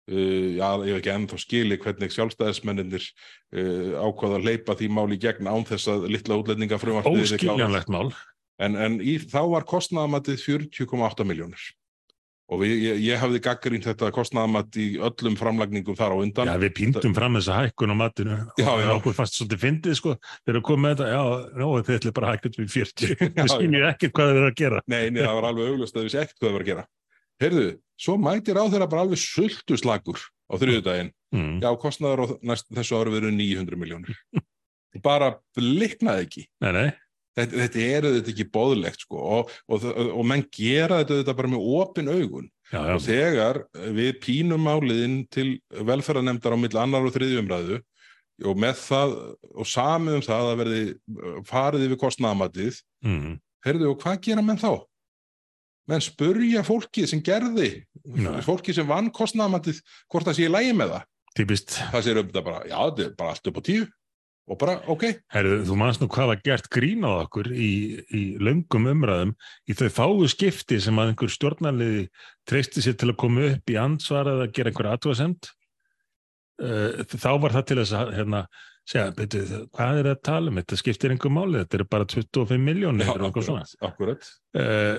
[0.09, 5.21] uh, já, ég hef ekki ennþá skili hvernig sjálfstæðismenninir uh, ákvaða að leipa því máli
[5.21, 7.25] gegn án þess að litla útlætninga frumvartið.
[7.29, 8.09] Óskiljanlegt mál
[8.59, 11.67] en, en í, þá var kostnæðamatið 40,8 miljónir
[12.49, 16.49] og við, ég, ég hafði gaggrínt þetta kostnæðamat í öllum framlagningum þar á undan.
[16.49, 20.15] Já, við píntum fram þessa hækkun á matinu já, og okkur fannst svolítið fyndið sko,
[20.41, 21.21] þegar við komum með þetta, já,
[21.61, 24.81] já þið ætlum bara hækkun við 40, við skiljum ekkert hvað þið verður að gera.
[24.89, 26.87] Nei, nei, það var alveg auglust að við séum ekkert hvað þið verður að gera.
[27.39, 27.67] Heyrðu,
[27.99, 31.59] svo mætir á þeirra bara alveg sultuslagur á þriðudaginn mm.
[31.63, 34.17] já, kostnaður á næst, þessu ári verið 900 miljónir
[35.05, 36.87] bara bliknaði ekki nei, nei,
[37.37, 41.53] þetta, þetta er þetta ekki bóðlegt sko og, og, og menn gera þetta, þetta bara
[41.53, 43.61] með opin augun já, já, og þegar
[43.99, 47.81] við pínum máliðin til velferðarnemdar á milli annar og þriðju umræðu
[48.47, 49.15] og með það
[49.51, 50.83] og samið um það að verði
[51.49, 53.33] farið yfir kostnaðamatið mm.
[53.67, 54.71] heyrðu og hvað gera menn þá?
[55.89, 57.69] Menn spurja fólkið sem gerði
[58.05, 58.41] Nei.
[58.45, 59.81] fólkið sem vann kostnaðamatið
[60.11, 61.07] hvort það sé í lægi með það.
[61.37, 61.77] Típist.
[61.93, 63.87] Það um þetta bara, já þetta er bara allt upp á tíu
[64.49, 67.71] og bara, ok, Herðu, þú manst nú hvað var gert grín á okkur í,
[68.09, 69.35] í löngum umræðum
[69.69, 72.07] í þau fáu skipti sem að einhver stjórnarliði
[72.49, 75.51] treysti sér til að koma upp í ansvarað að gera einhver aðtúasemd
[76.65, 78.41] uh, þá var það til þess að hérna,
[78.89, 80.59] segja, betur, hvað er það að tala um?
[80.63, 83.69] Þetta skiptir einhver máli, þetta eru bara 25 miljónir eða eitthvað svona.
[83.85, 84.31] akkurat.
[84.57, 84.95] uh,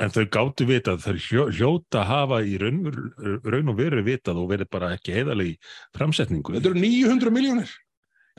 [0.00, 2.82] en þau gáttu vitað þau hljó, hljóta að hafa í raun,
[3.44, 5.56] raun og veru vitað og verið bara ekki heiðalegi
[5.96, 6.54] framsetningu.
[6.56, 7.74] Þetta eru 900 miljónir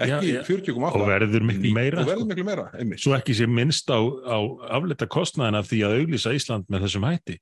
[0.01, 0.41] ekki Já, já.
[0.47, 2.13] 40,8 og verður miklu meira og sko.
[2.13, 2.65] verður miklu meira,
[2.97, 4.37] svo ekki sé minnst á, á
[4.79, 7.37] aflita kostnaðin af því að auglýsa Ísland með þessum hætti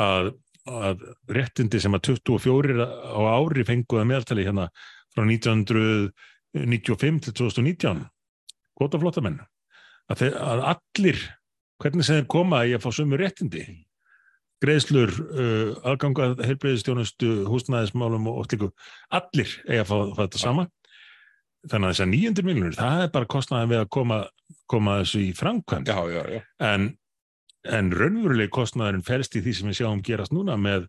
[0.00, 0.32] að,
[0.72, 1.04] að
[1.36, 4.70] réttindi sem að 24 á ári fenguða meðaltali hérna
[5.12, 8.02] frá 1995 til 2019
[8.80, 9.42] kvotaflottamenn
[10.08, 11.22] að, þeir, að allir
[11.82, 13.64] hvernig sem þeir koma í að fá sömu réttindi.
[14.62, 18.70] Greiðslur, uh, aðgangað heilbreyðistjónustu, húsnæðismálum og, slíku,
[19.10, 20.66] allir eigi að fá, fá þetta sama.
[21.66, 24.18] Þannig að þessar 900 miljonur, það er bara kostnaðan við að koma,
[24.70, 25.90] koma þessu í framkvæmd.
[25.90, 26.86] Já, já, já, en,
[27.78, 30.88] en raunveruleg kostnaðurinn felst í því sem við sjáum gerast núna með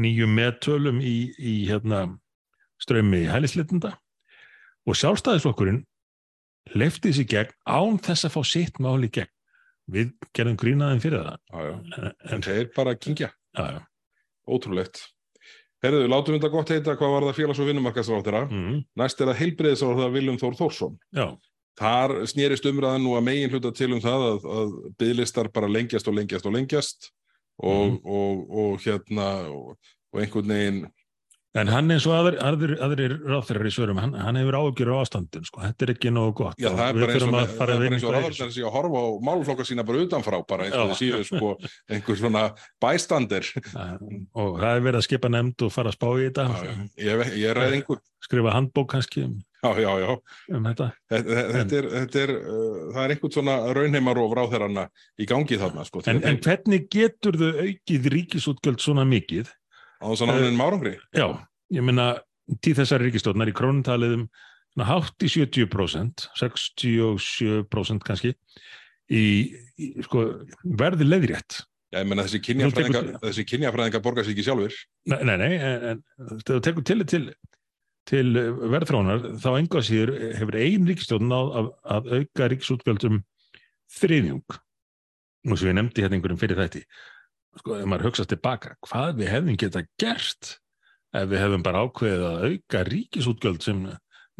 [0.00, 2.06] nýjum meðtölum í, í hérna,
[2.82, 3.94] strömi hælisleitunda
[4.84, 5.84] og sjálfstæðisflokkurinn
[6.74, 9.30] leifti þessi gegn án þess að fá sitt máli gegn
[9.90, 11.40] við gerðum grínaðin fyrir það.
[11.50, 13.82] Já, en, þeir bara kingja, já,
[14.48, 15.02] ótrúlegt.
[15.84, 19.28] Herðu, látum við þetta gott heita hvað var það félags- og vinnumarkaðsráðara Mm, næst er
[19.28, 20.96] það heilbreyðisráðara Viljum Þór Þórsson.
[21.12, 21.26] Já,
[21.74, 26.06] Þar snýrist umræðan nú að megin hluta til um það að, að bygglistar bara lengjast
[26.06, 27.08] og lengjast og lengjast
[27.58, 29.72] og, og, og, hérna og,
[30.14, 30.78] og einhvern veginn
[31.60, 34.96] en hann eins og aðrir, aðrir, aðrir ráþærar í svörum, hann, hann hefur ágjur á
[35.04, 35.62] ástandin sko.
[35.62, 36.58] þetta er ekki nógu gott.
[36.58, 38.64] Já, það er bara eins og, með, að það er eins og í ráðarnar sé
[38.64, 40.94] að horfa á málflokka sína bara utanfrá bara eins og Já.
[40.94, 41.52] þið séu sko
[41.94, 42.44] einhver svona
[42.82, 46.48] bæstandir og það er verið að skipa nefnd og fara að spá í þetta.
[46.98, 50.12] Ég, ég ræði einhver skrifa handbók kannski um, já, já, já,
[50.56, 50.86] um þetta.
[51.12, 54.86] Þetta, þetta er, þetta er uh, það er einhvern svona raunheimarof ráðherranna
[55.20, 56.02] í gangi þarna sko.
[56.10, 59.52] En, en hvernig getur þau aukið ríkisútgjöld svona mikið
[60.04, 61.26] á þess að náðin márangri já,
[61.72, 62.08] ég meina
[62.60, 64.28] til þessari ríkistjórnar í krónutaliðum
[64.84, 68.34] hátt í 70% 67% kannski
[69.08, 69.24] í,
[69.80, 70.26] í sko,
[70.64, 71.62] verði leðrétt
[71.94, 74.72] Já, ég meina þessi kynjafræðinga, kynjafræðinga borgar sig ekki sjálfur.
[75.12, 76.00] Nei, nei, nei en,
[76.42, 77.20] þú tekur til, til,
[78.10, 78.24] til
[78.72, 83.20] verðfránar, þá enga síður hefur ein ríkistjórn að, að, að auka ríkisútgjöldum
[84.00, 84.58] þriðjung.
[85.44, 86.82] Og svo ég nefndi hérna einhverjum fyrir þætti.
[87.60, 90.56] Sko, ef maður hugsa tilbaka, hvað við hefðum geta gert
[91.14, 93.84] ef við hefðum bara ákveðið að auka ríkisútgjöld sem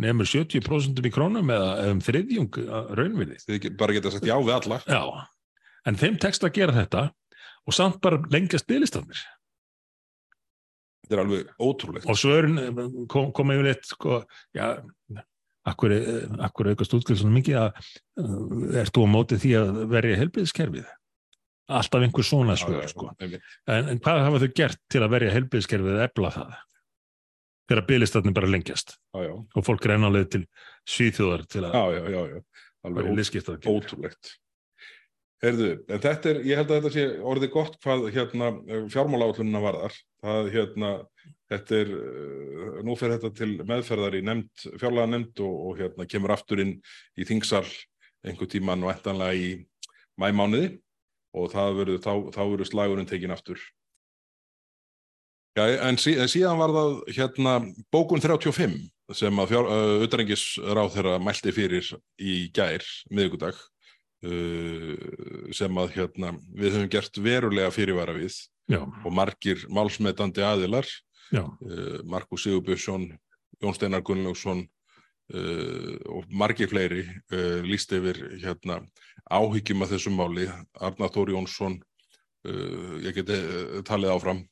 [0.02, 3.38] nefnur 70% í krónum eða um þriðjung að raunvirði.
[3.44, 4.80] Þið bara geta sagt já við alla.
[4.88, 5.02] Já,
[5.86, 7.04] en þeim tekst að gera þetta
[7.64, 9.22] og samt bara lengjast bygglistanir.
[11.04, 12.08] Þetta er alveg ótrúlegt.
[12.08, 12.58] og svörin
[13.12, 14.22] kom, kom yfirleitt sko,
[14.56, 14.80] já,
[15.68, 15.94] akkur,
[16.42, 17.80] akkur aukast útgjöld svona mikið að
[18.24, 20.88] uh, ert þú á móti því að verja helbiðskerfið
[21.68, 23.10] alltaf einhver svona svör sko.
[23.20, 26.54] en, en hvað hafa þau gert til að verja helbiðskerfið eða ebla það
[27.70, 30.42] þegar bygglistarnir bara lengjast Já, já, og fólk er enn á leið til
[30.84, 32.40] svíþjóðar til að já, já, já, já.
[32.40, 34.34] vera Alveg í ó- liðskipta ótrúlegt.
[35.44, 38.46] Herðu, en þetta er, ég held að þetta sé orðið gott hvað hérna
[38.92, 39.96] fjármáláallunina varðar.
[40.24, 40.90] Það hérna,
[41.52, 46.06] þetta er, uh, nú fer þetta til meðferðar í nefnd, fjárlaga nefnd og, og hérna
[46.08, 46.74] kemur aftur inn
[47.20, 47.66] í þingsal
[48.24, 49.50] einhver tíman og ettanlega í
[50.20, 50.78] mæmánuði
[51.34, 53.60] og verður, þá, þá verður slagurinn tekin aftur.
[55.54, 57.52] Já, en, sí, en síðan var það hérna
[57.94, 58.74] bókun 35
[59.14, 63.58] sem að fjár, uh, utanrengisráð þeirra mælti fyrir í gær, miðgudag,
[64.26, 64.94] uh,
[65.54, 68.38] sem að hérna, við höfum gert verulega fyrirvara við
[68.72, 70.88] já, og margir málsmetandi aðilar,
[71.36, 73.12] uh, Markus Sigurbjörnsson,
[73.62, 74.64] Jón Steinar Gunnlaugsson
[75.32, 78.80] uh, og margir fleiri uh, líst yfir hérna,
[79.32, 80.48] áhyggjum að þessum máli,
[80.84, 81.78] Arnar Þór Jónsson,
[82.48, 83.38] uh, ég geti
[83.88, 84.42] talið áfram.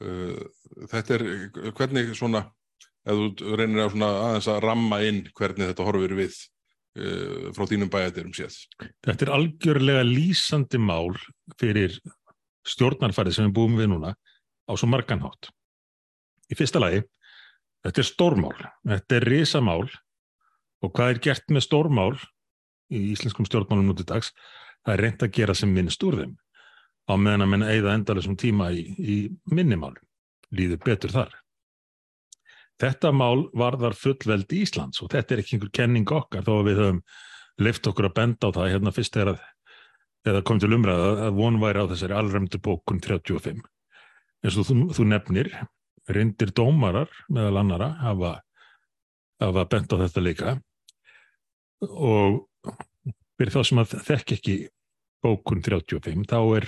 [0.00, 1.22] Þetta er,
[1.76, 2.40] hvernig svona,
[3.04, 6.38] ef þú reynir að aðeins að ramma inn hvernig þetta horfir við
[7.52, 8.56] frá þínum bæjættirum séð.
[9.04, 11.12] þetta er algjörlega lýsandi mál
[11.60, 11.98] fyrir
[12.66, 15.50] stjórnarfærið sem við búum við núna á svo marganhátt.
[16.50, 17.04] Í fyrsta lagi,
[17.84, 18.56] þetta er stórmál,
[18.88, 19.88] þetta er risamál
[20.80, 22.14] og hvað er gert með stórmál
[22.90, 24.32] í íslenskum stjórnmálum nútið dags,
[24.84, 26.34] það er reynd að gera sem minnst úr þeim
[27.10, 29.16] á meðan að menna eigða endalusum tíma í, í
[29.50, 30.02] minnimálum,
[30.54, 31.32] líður betur þar.
[32.80, 36.78] Þetta mál varðar fullveldi Íslands og þetta er ekki einhver kenning okkar þó að við
[36.80, 37.00] höfum
[37.60, 39.42] lift okkur að benda á það hérna fyrst er að
[40.30, 43.60] eða kom til umræða að von væri á þessari allræmdu bókun 35.
[44.40, 45.50] En svo þú, þú nefnir,
[46.16, 48.34] reyndir dómarar meðal annara hafa,
[49.42, 50.56] hafa bent á þetta líka.
[51.88, 52.42] Og
[53.40, 54.56] fyrir þá sem að þekk ekki
[55.24, 56.66] bókun 35 þá er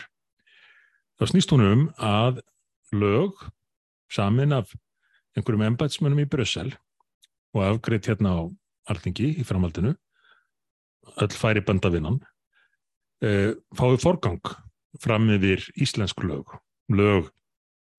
[1.21, 2.41] þá snýst hún um að
[2.97, 3.45] lög
[4.13, 4.73] samin af
[5.37, 6.73] einhverjum embætsmönum í Brussel
[7.53, 8.41] og afgreitt hérna á
[8.93, 9.95] Altingi í framhaldinu
[11.23, 12.21] öll færi bandavinnan
[13.25, 14.41] uh, fái forgang
[15.01, 16.57] fram yfir íslensk lög
[16.93, 17.31] lög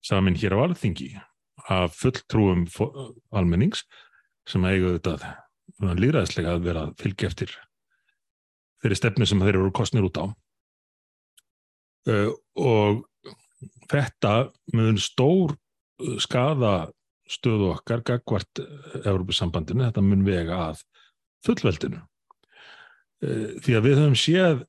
[0.04, 1.14] samin hér á alþingi
[1.70, 2.66] af fulltrúum
[3.32, 3.84] almennings
[4.48, 7.54] sem eiga þetta líðræðslega að vera að fylgja eftir
[8.82, 10.26] þeirri stefnu sem þeir eru kostnir út á.
[12.04, 13.04] Uh, og
[13.88, 15.54] þetta mun stór
[16.20, 16.90] skada
[17.30, 18.60] stöðu okkar gagvart
[19.00, 20.82] Európa-sambandinu, þetta mun vega að
[21.46, 22.02] fullveldinu.
[23.24, 24.64] Uh, því að við höfum séð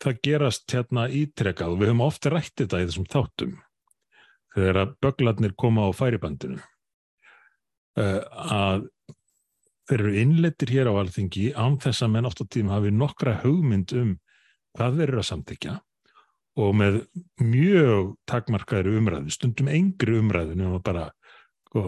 [0.00, 3.56] það gerast hérna ítrekkað og við höfum ofta rætt þetta í þessum þáttum
[4.54, 6.58] þegar að böglarnir koma á færibandinu
[8.00, 8.88] uh, að
[9.90, 13.40] þeir eru innlettir hér á alþingi án þess að menn oft á tíma hafi nokkra
[13.44, 14.16] hugmynd um
[14.78, 15.76] hvað þeir eru að samtykja
[16.60, 17.00] og með
[17.40, 21.08] mjög takmarkaðri umræðu, stundum engri umræðu nema bara
[21.68, 21.84] sko,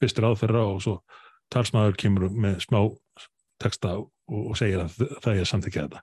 [0.00, 0.96] fyrstir áþerra og svo
[1.52, 2.80] talsmaður kemur með smá
[3.62, 6.02] texta og, segir að það er samtykjað þetta.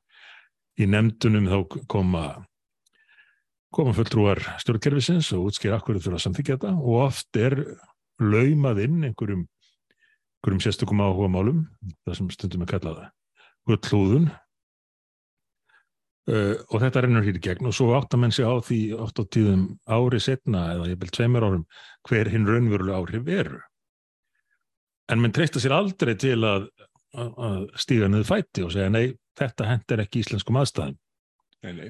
[0.80, 2.24] Í nefndunum þá koma
[3.74, 6.74] koma fulltrúar stjórnkerfisins og útskýra akkur þurfa að samtykja þetta.
[6.82, 7.55] Og oft er
[8.20, 9.45] laumað inn einhverjum,
[10.39, 11.63] einhverjum sérstökum áhuga málum,
[12.05, 13.09] það sem stundum er kallaða
[13.70, 14.30] gullhúðun.
[16.30, 17.70] Uh, og þetta rennur hér í gegn.
[17.70, 21.13] Og svo áttar menn sig á því oft á tíðum ári setna eða ég vil
[21.13, 21.63] tveimur árum
[22.09, 23.61] hver hinn raunverulega áhrif eru.
[25.09, 26.67] En menn treysta sér aldrei til að,
[27.17, 30.99] að stíga niður fætti og segja nei, þetta hendur ekki íslenskum aðstæðum.
[31.65, 31.89] Nei, nei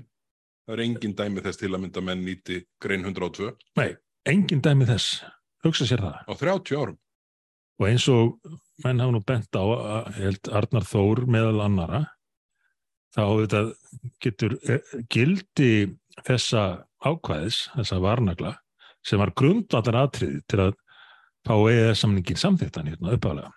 [0.69, 3.47] Það er engin dæmi þess til að mynda menn nýti grein 102.
[3.79, 3.87] Nei,
[4.29, 5.23] engin dæmi þess.
[5.65, 6.19] Hugsa sér það.
[6.29, 6.99] Á 30 árum.
[7.81, 8.35] Og eins og
[8.83, 9.65] menn hafa nú bent á
[10.13, 12.01] held Arnar Þór meðal annara
[13.17, 13.61] þá þetta
[14.21, 15.71] getur eh, gildi
[16.27, 16.67] þessa
[17.01, 18.53] ákvæðis, þessa varnagla
[19.01, 20.77] sem var grundvallar atriði til að
[21.49, 23.49] fá EES samningin samþýttan hérna uppálega.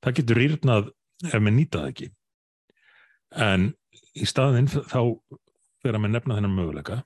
[0.00, 0.90] Það getur rýrnað
[1.28, 2.10] ef maður nýtað ekki.
[3.36, 3.70] En
[4.16, 5.02] í staðinn þá
[5.80, 7.00] þegar að maður nefna þennan möguleika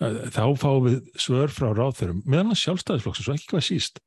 [0.00, 4.00] þá fáum við svör frá ráþörum meðan að sjálfstæðisflokks og ekki hvað síst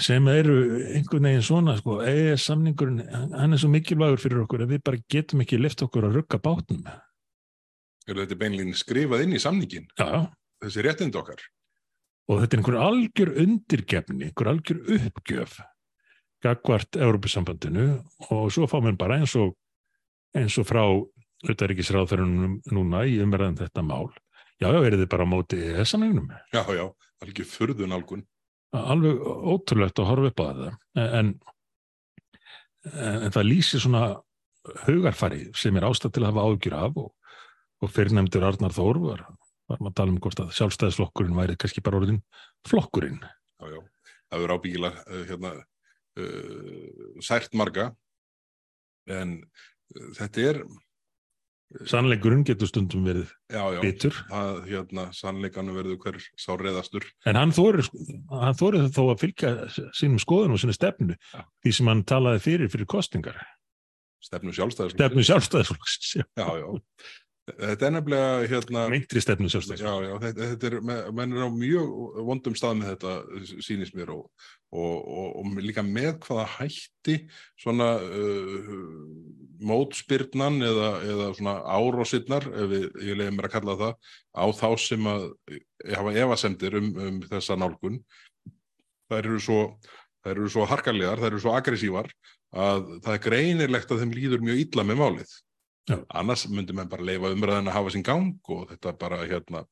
[0.00, 0.56] sem eru
[0.92, 3.00] einhvern veginn svona sko, eða samningurinn,
[3.32, 6.40] hann er svo mikilvægur fyrir okkur að við bara getum ekki lift okkur að rugga
[6.40, 6.88] bátnum
[8.06, 9.88] Er þetta beinlegin skrifað inn í samningin?
[9.98, 10.28] Já.
[10.62, 11.40] Þessi réttind okkar?
[12.30, 15.56] Og þetta er einhver algjör undirgefni, einhver algjör uppgjöf
[16.44, 17.86] gagvart Európusambandinu
[18.30, 19.56] og svo fá mér bara eins og
[20.36, 20.84] eins og frá
[21.44, 24.08] auðvitaðrikisráðferðunum núna í umverðan þetta mál.
[24.56, 26.30] Já, já, er þið bara á móti þessanlegnum?
[26.54, 26.84] Já, já,
[27.22, 28.22] alveg fyrðun algun.
[28.76, 30.70] Alveg ótrúlegt að horfa upp á þetta.
[31.02, 31.34] En,
[32.94, 34.06] en, en það lýsir svona
[34.86, 37.10] hugarfari sem er ástætt til að hafa ágjur af og,
[37.84, 39.22] og fyrirnemdur Arnar Þór var,
[39.68, 42.22] var maður að tala um hvort að sjálfstæðisflokkurinn væri kannski bara orðin
[42.68, 43.20] flokkurinn.
[43.60, 43.80] Já, já,
[44.30, 45.52] það verður ábyggilega uh, hérna,
[46.22, 47.90] uh, sært marga
[49.12, 50.62] en uh, þetta er
[51.90, 54.18] Sannleikurinn getur stundum verið já, já, bitur.
[54.30, 57.04] að hérna, sannleikannu verður hver sá reyðastur.
[57.26, 57.88] En hann þórir,
[58.30, 59.52] hann þórir þó að fylgja
[59.96, 61.42] sínum skoðun og sinni stefnu Já.
[61.66, 63.42] því sem hann talaði fyrir fyrir kostingar.
[64.22, 64.94] Stefnu sjálfstæðis.
[64.94, 65.98] Stefnu sjálfstæðisflokks.
[66.38, 66.68] Já, já.
[67.46, 68.80] Þetta er nefnilega hérna...
[68.90, 70.74] Meintri stefnu já, þetta, þetta er,
[71.14, 71.92] menn er á mjög
[72.26, 73.12] vondum stað með þetta,
[73.62, 74.24] sínist mér og,
[74.74, 77.14] og, og, og líka með hvaða hætti
[77.62, 78.72] svona uh,
[79.62, 84.68] mótspyrnan eða, eða svona árósirnar, ef við, ég leiði mér að kalla það, á þá
[84.88, 85.30] sem að
[85.94, 88.02] hafa evasemdir um, um þessa nálgun.
[89.06, 89.62] Það eru svo,
[90.18, 92.10] það eru svo harkarlegar, það eru svo aggressívar
[92.56, 95.42] að það er greinilegt að þeim líður mjög illa með málið.
[95.86, 96.00] Já.
[96.18, 99.62] annars myndi mann bara leifa umræðin að hafa sín gang og þetta bara hérna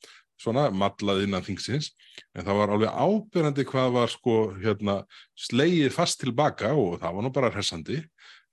[0.40, 1.92] svona matlað innan þingsins
[2.34, 4.96] en það var alveg ábyrjandi hvað var sko hérna
[5.46, 8.00] slegið fast tilbaka og það var nú bara hressandi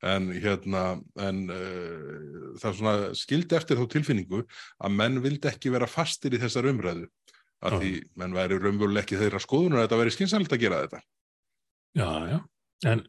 [0.01, 0.84] en hérna
[1.22, 4.43] en uh, það svona skildi eftir þá tilfinningu
[4.82, 7.05] að menn vildi ekki vera fastir í þessar umræðu
[7.62, 7.82] að Já.
[7.84, 11.03] því menn væri raunveruleg ekki þeirra skoðunar að þetta væri skynsalegt að gera þetta
[11.91, 12.39] Já, já,
[12.88, 13.03] en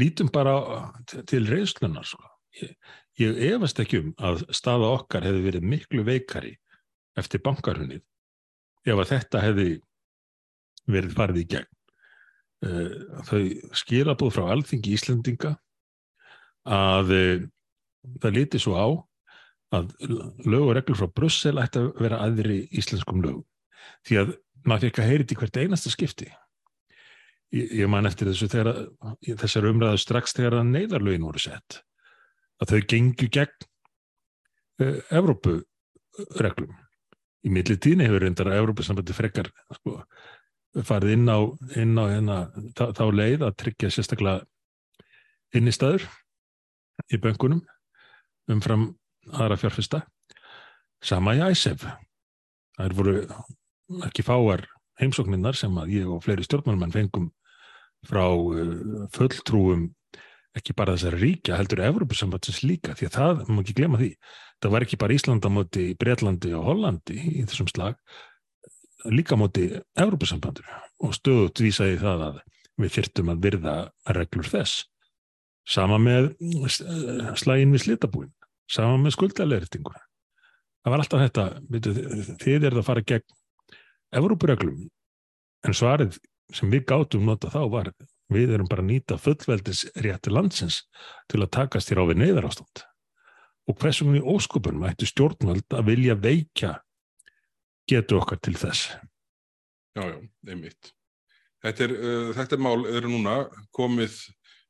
[0.00, 0.54] lítum bara
[1.06, 2.22] til, til reynslunar sko.
[2.56, 6.54] Ég, efast ekki um að staða okkar hefði verið miklu veikari
[7.18, 8.04] eftir bankarhunnið
[8.88, 9.68] ef að þetta hefði
[10.88, 11.74] verið farið í gegn.
[12.58, 12.94] Uh,
[13.28, 13.42] þau
[13.78, 15.52] skilabúð frá alþingi Íslendinga
[16.66, 17.44] að uh,
[18.18, 18.88] það liti svo á
[19.78, 19.92] að
[20.48, 23.44] lög og reglur frá Brussel ætti að vera aðri íslenskum lögum.
[24.08, 24.32] Því að
[24.64, 26.30] maður fekk að heyri í hvert einasta skipti.
[27.54, 28.72] Ég, ég man eftir þessu þegar
[29.44, 31.82] þessar umræðu strax þegar neyðarlögin voru sett
[32.58, 33.66] að þau gengju gegn
[34.82, 36.74] uh, Evrópureglum.
[37.46, 40.00] Í milli tíni hefur reyndar að Evrópusambandi frekar sko,
[40.84, 41.38] farið inn á,
[41.78, 42.38] inn á hérna,
[42.76, 44.42] þá, þá leið að tryggja sérstaklega
[45.56, 46.04] innistæður
[47.14, 47.62] í böngunum
[48.50, 48.90] umfram
[49.28, 50.02] aðra fjárfesta.
[51.04, 51.84] Sama í ISEF
[52.78, 53.14] það er voru
[54.06, 54.64] ekki fáar
[54.98, 57.28] heimsókninnar sem að ég og fleiri stjórnmálmenn fengum
[58.06, 59.88] frá uh, fulltrúum
[60.58, 64.10] ekki bara þessari ríkja, heldur Evropasambatsins líka, því að það, má ekki glemma því
[64.58, 67.98] það var ekki bara Ísland á móti Breitlandi og Hollandi í þessum slag
[69.14, 70.66] líka móti Evropasambandur
[71.06, 72.40] og stöðut vísaði það að
[72.78, 73.76] við þyrtum að virða
[74.14, 74.84] reglur þess.
[75.68, 78.30] Sama með uh, slægin við slitabúin
[78.72, 80.00] sama með skuldalegritinguna
[80.84, 81.94] það var alltaf þetta, veitu,
[82.40, 83.36] þið er það að fara gegn
[84.18, 84.84] Evrópureglum
[85.68, 86.16] en svarið
[86.54, 87.90] sem við gátum nota þá var
[88.32, 90.82] við erum bara að nýta fullveldis rétti landsins
[91.30, 92.84] til að takast þér á við neyðar ástand
[93.68, 96.74] og hversum við óskupunum ættu stjórnvöld að vilja veikja
[97.88, 98.96] getu okkar til þess
[99.98, 100.18] Já, já,
[100.52, 100.92] einmitt.
[101.64, 103.34] Þetta er, uh, þetta er mál, eru núna
[103.74, 104.14] komið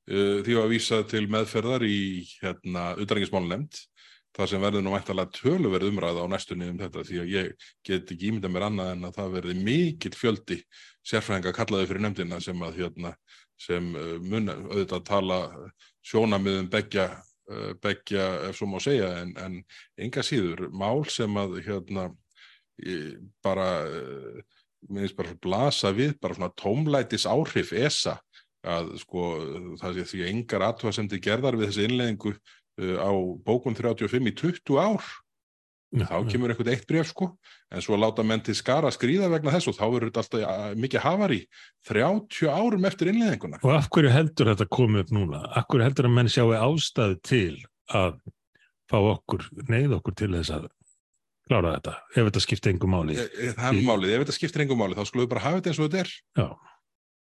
[0.09, 3.80] uh, því að vísa til meðferðar í hérna utanrengismálnefnd,
[4.38, 8.14] það sem verður nú væntalega töluverð umræða á næstunni um þetta því að ég get
[8.14, 10.59] ekki ímynda mér annað en að það verði mikill fjöldi
[11.11, 13.12] sérfræðinga kallaði fyrir nefndina sem að hérna,
[13.61, 15.40] sem uh, mun auðvitað tala
[16.06, 17.09] sjónamiðum begja,
[17.50, 19.59] uh, begja ef svo má segja en, en
[19.98, 22.09] enga síður mál sem að hérna
[23.42, 24.38] bara uh,
[24.88, 28.14] minnst bara blasa við bara svona tómlætis áhrif ESA
[28.68, 29.24] að sko
[29.80, 32.32] það sé því engar aðtöðasemdi gerðar við þessi innleðingu
[32.78, 33.11] á
[33.46, 35.11] bókun 35 í 20 ár
[35.95, 37.30] þá kemur eitthvað eitt bref sko.
[37.72, 41.01] En svo láta menn til skara skrýða vegna þess og þá verður þetta alltaf mikið
[41.05, 41.41] hafari.
[41.89, 45.41] 30 árum eftir innleðinguna og af hverju heldur þetta komið upp núna?
[45.57, 47.57] Af hverju heldur að menn sjáu ástæðu til
[47.95, 48.18] að
[48.89, 50.66] fá okkur neyð okkur til þess að
[51.49, 53.14] klára þetta, ef þetta skipti engum máli?
[53.16, 55.61] Ég- ég- það er málið, ef þetta skiptir engum máli þá skulum við bara hafa
[55.61, 56.11] þetta eins og þetta er.
[56.36, 56.49] Já.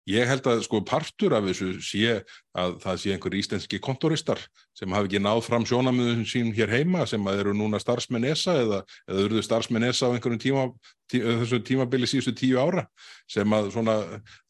[0.06, 2.20] Ég held að sko partur af þessu sé
[2.54, 4.42] að það sé einhver íslenski kontoristar
[4.78, 8.54] sem hafi ekki náð fram sjónamöðun sín hér heima sem að eru núna starfsmenn ESA
[8.62, 10.68] eða, eða urðu starfsmenn ESA á einhverjum tíma,
[11.10, 12.86] tí, þessu tímabili síðustu tíu ára
[13.26, 13.98] sem að svona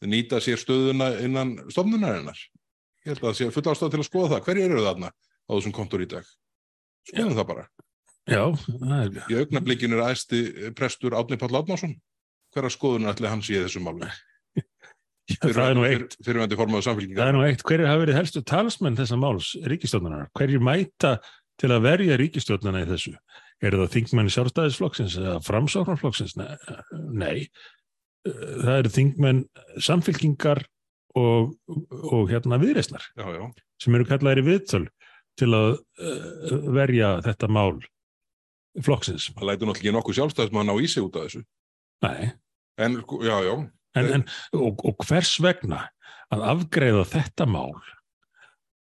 [0.04, 2.36] nýta sér stöðuna innan stofnunarinnar.
[3.06, 4.44] Ég held að það sé full ástæð til að skoða það.
[4.50, 6.30] Hverju eru þarna á þessum kontor í dag?
[7.08, 7.68] Skoðum það bara.
[8.26, 10.44] Já, það er, Í augnablikinu er æsti
[10.76, 11.96] prestur Átni Páll Átnásson.
[12.52, 14.10] Hverra skoðunar ætli hann sé í þessum málum?
[15.26, 16.14] Er eitt.
[16.22, 20.62] Fyrirvændi formaður það er nú eitt, hverjir hafa verið helstu talsmenn þessa máls ríkistjórnarar, hverjir
[20.62, 21.16] mæta
[21.60, 23.14] til að verja ríkistjórnana í þessu?
[23.64, 27.48] Eru það þingmenn sjálfstæðisflokksins eða framsáknarflokksins nei,
[28.26, 29.42] það eru þingmenn
[29.82, 30.62] samfélkingar
[31.16, 31.56] og,
[32.12, 32.60] og hérna
[33.16, 33.44] já.
[33.82, 34.84] sem eru kallaðir í viðtöl
[35.40, 37.80] til að uh, verja þetta mál
[38.84, 39.30] flokksins.
[39.32, 41.46] Það lætur náttúrulega ekki nokkuð sjálfstæðismann á í sig út af þessu.
[42.04, 42.34] Nei,
[42.76, 43.54] En, sko, já, já,
[43.96, 44.24] en, en
[44.56, 45.86] og, og hvers vegna
[46.34, 47.76] að afgreiða þetta mál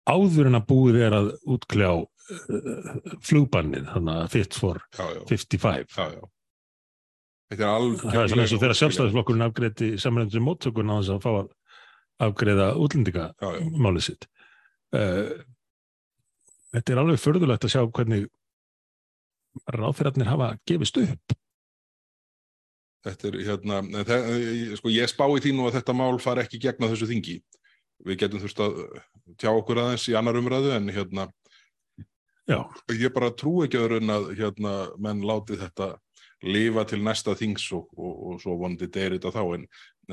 [0.06, 2.94] áður en að búið er að útkljá uh,
[3.26, 5.98] flugbannið, þannig að fit for já, já, 55.
[5.98, 6.24] já, já.
[7.46, 8.00] Þetta er alveg...
[8.02, 11.52] Það er svona eins og þegar sjálfstæðisflokkurinn afgreiði samrændri móttökun á þess að fá að
[12.26, 14.28] afgreiða útlendingamálið sitt.
[14.96, 15.36] Uh,
[16.74, 18.30] þetta er alveg förðulegt að sjá hvernig
[19.72, 21.36] ráðferðarnir hafa gefist upp.
[23.06, 24.30] Þetta er, hérna, það,
[24.80, 27.36] sko, ég spái því nú að þetta mál fari ekki gegna þessu þingi.
[28.06, 28.80] Við getum þurft að
[29.42, 31.28] tjá okkur aðeins í annar umræðu en hérna,
[32.46, 32.60] Já,
[32.94, 35.96] ég bara trú ekki öðru en að hérna, menn láti þetta
[36.46, 39.64] lifa til næsta þings og, og, og svo vonandi deyri þetta þá en,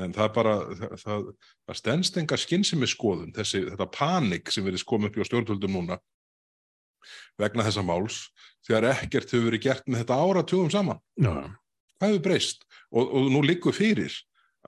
[0.01, 1.27] en það bara, það, það,
[1.67, 5.99] það stendst enga skynsemi skoðun, þessi, þetta panik sem verið komið upp í stjórnvöldum núna
[7.37, 8.23] vegna þessa máls
[8.65, 11.03] þegar ekkert hefur verið gert með þetta áratugum saman.
[11.19, 11.33] já,
[12.03, 12.65] Hvað hefur breyst?
[12.91, 14.11] Og, og nú liggur fyrir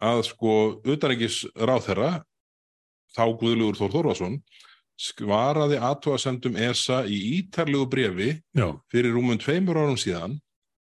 [0.02, 0.54] að sko
[0.88, 2.14] utanreikis ráðherra
[3.16, 4.40] þá Guðlugur Þór Þórvason
[4.96, 10.38] svaraði aðtóasendum ESA í ítarlegu brefi já, fyrir rúmum tveimur árum síðan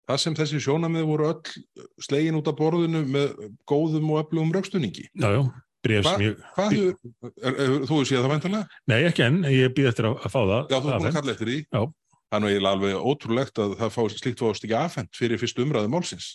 [0.06, 3.32] það sem þessi sjónamið voru öll slegin út af borðinu með
[3.68, 5.06] góðum og öflugum raukstunningi.
[5.16, 5.40] já, já,
[5.82, 6.98] bref Hva- ég, Hvað hefur,
[7.40, 8.80] er, er, þú séð það væntanlega?
[8.92, 10.60] nei ekki enn, ég býð eftir að, að fá það.
[10.70, 11.58] Já, þú er búin að kalla eftir því.
[11.72, 11.82] Já.
[12.26, 15.62] Það er nú eiginlega alveg ótrúlegt að það fá, slíkt fást ekki afhent fyrir fyrstu
[15.62, 16.30] umræðu málsins.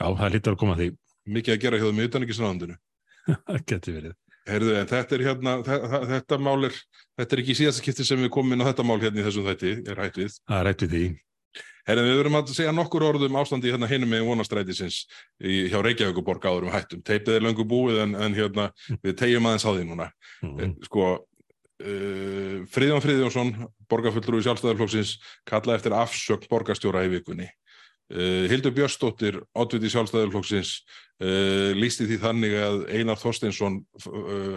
[0.00, 0.90] Já, það lítur að koma því,
[1.24, 2.76] Mikið að gera hjá þeim í utanækisráðandinu.
[3.28, 4.14] það getur verið.
[4.44, 6.80] Heyrðu, en þetta er hérna, þetta, þetta mál er,
[7.16, 9.46] þetta er ekki síðasta skipti sem við komum inn á þetta mál hérna í þessum
[9.48, 10.34] þætti, er hætt við.
[10.50, 11.04] Það er rætt við því.
[11.84, 15.02] Herðin, við verum að segja nokkur orðum ástandi hérna hinum með vonastrætisins
[15.40, 17.02] í, hjá Reykjavíkuborg áður um hættum.
[17.04, 18.70] Teipið er löngu búið en, en hérna
[19.04, 20.06] við tegjum aðeins á því núna.
[20.44, 20.72] Mm.
[20.88, 21.08] Sko,
[21.82, 23.52] uh, Friðjón Friðjónsson,
[23.90, 25.16] borgarfulltrúi sjálfstæðarflokksins,
[25.48, 27.48] kalla eftir afsögn borgarstjóra í vikunni.
[28.12, 30.76] Uh, Hildur Björnsdóttir, oddviti sjálfstæðarflokksins,
[31.24, 33.80] uh, lísti því þannig að Einar Þorsteinsson,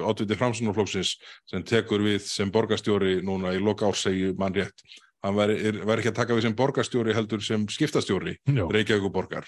[0.07, 1.15] oddviti framsunarflokksins,
[1.49, 4.85] sem tekur við sem borgarstjóri núna í loka ársegju mannrétt,
[5.25, 9.47] hann væri, ekki að taka við sem borgarstjóri heldur sem skiptastjóri Já, Reykjavíkuborgar.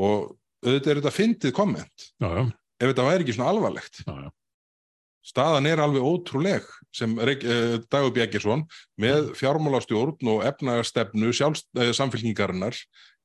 [0.00, 2.42] Og auðvitað er þetta fyndið komment, já, já,
[2.80, 4.28] ef þetta væri ekki svona alvarlegt já, já.
[5.26, 8.64] Staðan er alveg ótrúleg sem eh, Dagur Bjækisson
[9.00, 12.76] með fjármálastjórn og efnagastefnu eh, samfélkingarinnar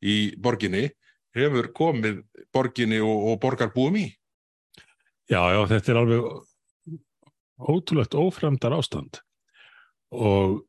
[0.06, 0.90] í borginni
[1.36, 2.22] hefur komið
[2.56, 4.08] borginni og, og borgarbúum í.
[5.32, 6.26] Já, já, þetta er alveg
[7.56, 9.20] ótrúlegt ófremdar ástand.
[10.16, 10.62] Og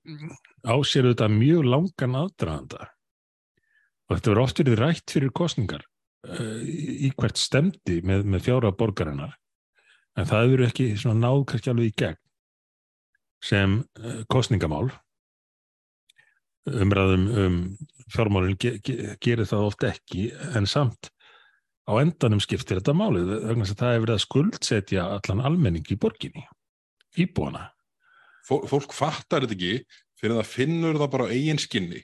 [0.67, 2.89] ásér þetta mjög langan aðdraðanda
[4.07, 5.83] og þetta verður oft verið rætt fyrir kostningar
[6.27, 9.35] uh, í hvert stemdi með, með fjára borgarinnar
[10.17, 12.23] en það verður ekki svona náð kannski alveg í gegn
[13.47, 14.89] sem uh, kostningamál
[16.67, 17.59] umræðum um
[18.11, 21.11] fjármálinn ge ge gerir það oft ekki en samt
[21.87, 25.99] á endanum skiptir þetta málið vegna að það hefur verið að skuldsetja allan almenning í
[26.03, 26.43] borginni,
[27.19, 27.71] íbúana.
[28.47, 32.03] Fó, fólk fattar þetta ekki fyrir það finnur það bara á eigin skinni.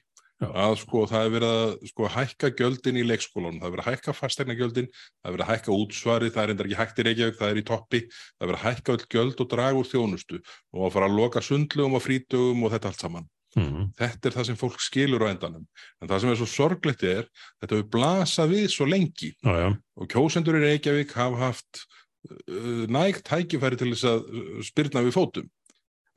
[0.51, 3.93] Að sko það hefur verið að sko hækka gjöldin í leikskólanum, það hefur verið að
[3.93, 7.39] hækka fastegna gjöldin, það hefur verið að hækka útsvarið, það er enda ekki í Reykjavík,
[7.39, 10.41] það er í toppi, það hefur verið að hækka öll gjöld og draga úr þjónustu
[10.43, 13.31] og að fara að loka sundlugum og frítugum og þetta allt saman.
[13.53, 13.89] Mm.
[13.99, 15.65] Þetta er það sem fólk skilur á endanum.
[16.01, 17.27] En það sem er svo sorglegt er,
[17.61, 19.67] þetta hefur blasað við svo lengi Já, já,
[20.01, 25.19] og kjósendur í Reykjavík hafa haft uh, nægt tækifæri til þess að uh, spyrna við
[25.19, 25.51] fótum.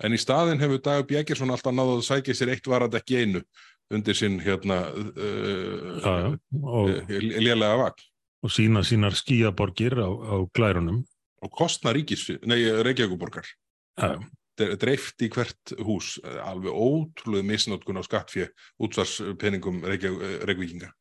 [0.04, 3.42] En í staðin hefur Dagur Bjækjarsson alltaf náðu að sækja sér eitt varand ekki einu
[3.94, 8.06] undir sinn hérna uh, uh, lélega vagn
[8.46, 11.04] og sína sínar skíaborgir á, á glærunum.
[11.42, 11.94] og kostna
[14.56, 16.14] Dre- dreift í hvert hús.
[16.24, 18.46] Alveg ótrúlega misnótkun á skattfjö
[18.80, 20.94] útsvarspeningum Reykjavíkinga.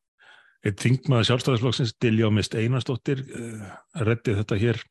[0.65, 3.69] eitt þingmaður sjálfstæðisflokksins Diljá Mist Einarsdóttir uh,
[4.01, 4.81] reddi þetta hér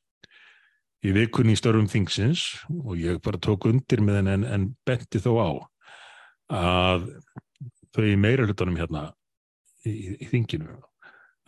[1.05, 2.47] í vikunni í störfum þingsins.
[2.73, 5.51] Og ég bara tók undir með henn en, en benti þó á
[6.55, 7.09] að
[7.95, 9.07] þau í meira hlutunum hérna
[9.87, 10.79] í, í þinginu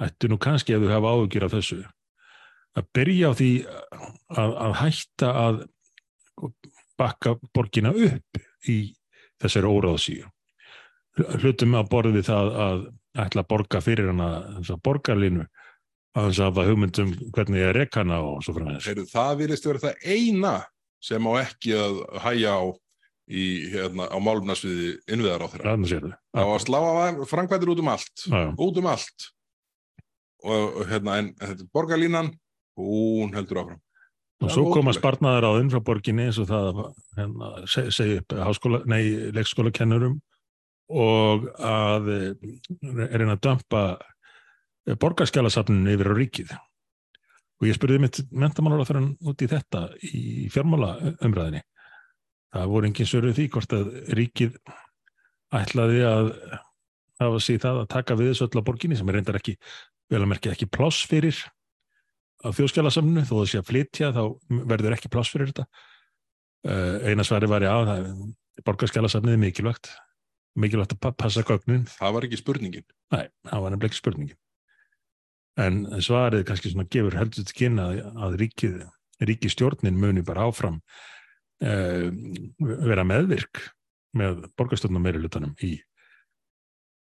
[0.03, 1.80] ættu nú kannski ef þau hafa áhugir af þessu
[2.76, 3.51] að byrja á því
[4.36, 5.61] að, að hætta að
[7.01, 8.78] bakka borgina upp í
[9.40, 10.30] þessari óráðsíu
[11.40, 12.82] hlutum að borði það að
[13.16, 15.47] ætla að borga fyrir hana þessa borgarlínu
[16.16, 19.12] að þess að hafa hugmyndum hvernig ég rekka hana og svo frá þess.
[19.12, 20.55] Það virðist vera það eina
[21.05, 22.64] sem á ekki að hæja á
[23.26, 25.76] í, hérna, á málumnarsviði innviðar á þeirra.
[25.82, 26.12] Þau.
[26.36, 28.50] Á að slá að framkvæmdir út um allt, Já, já.
[28.66, 29.26] út um allt.
[30.46, 32.30] Og hérna, en þetta er borgarlínan,
[32.78, 33.80] hún heldur áfram.
[34.36, 36.80] Og Það svo er koma sparnaðar á þinn frá borginni eins og það að
[37.16, 39.02] hérna, se- segja upp háskóla, nei,
[39.32, 40.18] leikskólakennurum
[40.92, 42.50] og að eh,
[43.16, 43.80] reyna að dömpa
[45.00, 46.52] borgarskjálasafninu yfir á ríkið.
[47.56, 51.62] Og ég spurði mitt mentamálar á út í þetta í fjármála umræðinni.
[52.55, 54.57] Það voru engin sörðu því hvort að ríkið
[55.57, 56.30] ætlaði að
[57.20, 59.57] hafa sig það að taka við þessu öll á borginni sem er reyndar ekki,
[60.12, 61.38] vel að merkja ekki pláss fyrir
[62.44, 64.22] á þjóðskjálasamnu þó það sé að flytja þá
[64.72, 65.66] verður ekki pláss fyrir þetta.
[66.66, 68.11] Uh, eina svari var já það
[68.66, 69.92] borgarskjálasamnið er mikilvægt
[70.57, 71.84] mikilvægt að pa- passa gögnin.
[71.99, 72.84] Það var ekki spurningin.
[73.12, 74.38] nei, það var nefnilega ekki spurningin.
[75.57, 78.78] En svarið kannski svona gefur heldur til kynna að, að ríkið
[79.24, 80.80] ríkistjórnin muni bara áfram
[81.64, 82.09] uh,
[82.59, 83.62] vera meðvirk
[84.16, 85.74] með borgarstjórnum meiri hlutanum í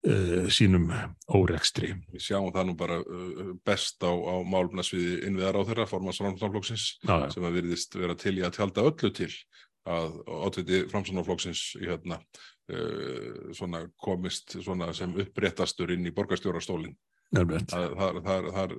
[0.08, 0.90] uh, sínum
[1.32, 1.94] órekstri.
[2.14, 6.88] Við sjáum það nú bara uh, best á, á málumnarsviði innviðar á þeirra, formans framsóknarflokksins,
[7.02, 9.32] já, já, sem að virðist vera til í að tjálta öllu til
[9.86, 12.20] að oddviti framsóknarflokksins hérna,
[12.74, 16.96] uh, svona komist svona sem uppréttastur inn í borgarstjórastólinn.
[18.54, 18.74] það,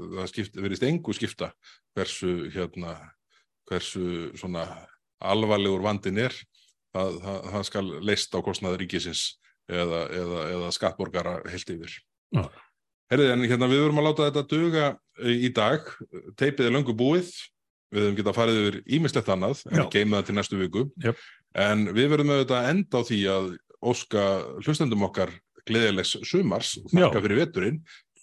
[0.54, 1.50] verðist engu skipta
[1.96, 2.94] hversu hérna
[3.66, 4.62] hversu svona
[5.20, 6.34] alvarlegur vandin er
[6.94, 9.24] það, það, það skal leist á kostnaði ríkisins
[9.70, 11.98] eða, eða, eða skattborgara heilt yfir.
[12.36, 12.46] Já.
[13.12, 14.86] Herðið, en hérna við verum að láta þetta duga
[15.22, 15.90] í dag,
[16.38, 17.30] teipið er löngu búið,
[17.94, 19.86] við höfum getað farið yfir ímislegt annað, en Já.
[19.94, 21.20] geima það til næstu viku, Jöp.
[21.66, 23.52] en við verum auðvitað að enda á því að
[23.86, 24.24] óska
[24.64, 25.30] hlustendum okkar
[25.66, 27.78] gleðilegs sumars, þakka fyrir veturinn,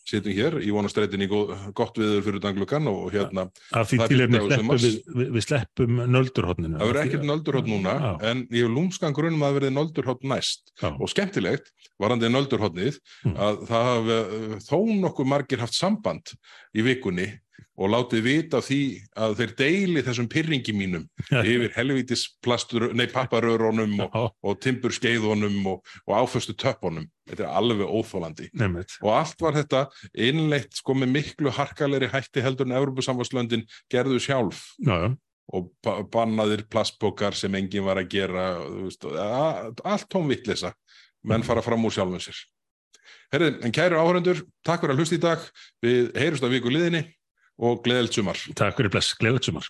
[0.08, 5.30] sittum hér í vonastreitin í góð, gott viður fyrir danglukan og hérna, sleppum við, við,
[5.38, 6.76] við sleppum nöldurhóttninu.
[6.80, 8.12] það verður ekkert nöldurhótt núna, Já.
[8.32, 10.74] en ég hef lúmskan grunum að verði nöldurhótt næst.
[10.82, 10.90] Já.
[11.00, 13.36] Og skemmtilegt, varandi nöldurhóttnið, Mm.
[13.40, 16.34] að það hafi uh, þó nokkuð margir haft samband
[16.76, 17.30] í vikunni
[17.74, 18.80] og látið vita því
[19.18, 21.08] að þeir deili þessum pyrringi mínum
[21.42, 21.72] yfir
[22.94, 27.08] nei papparörunum og, og timburskeiðunum og, og áföstu töppunum.
[27.30, 28.50] Þetta er alveg óþólandi.
[29.02, 29.82] Og allt var þetta
[30.14, 35.10] innleitt sko með miklu harkalegri hætti heldur en Evropasamvarslöndin gerðu sjálf Já, já.
[35.54, 38.46] og ba- bannaðir plastbókar sem enginn var að gera,
[38.84, 40.74] veist, allt tónvittlisa,
[41.26, 42.38] menn fara fram úr sjálfum sér.
[43.34, 45.46] Herðin, en kæru áhörendur, takk fyrir að hlusta í dag,
[45.82, 47.08] við heyrumst á viku liðinni
[47.62, 48.40] og gleðilt sumar.
[48.58, 49.68] Takk fyrir bless, gleðilegt sumar.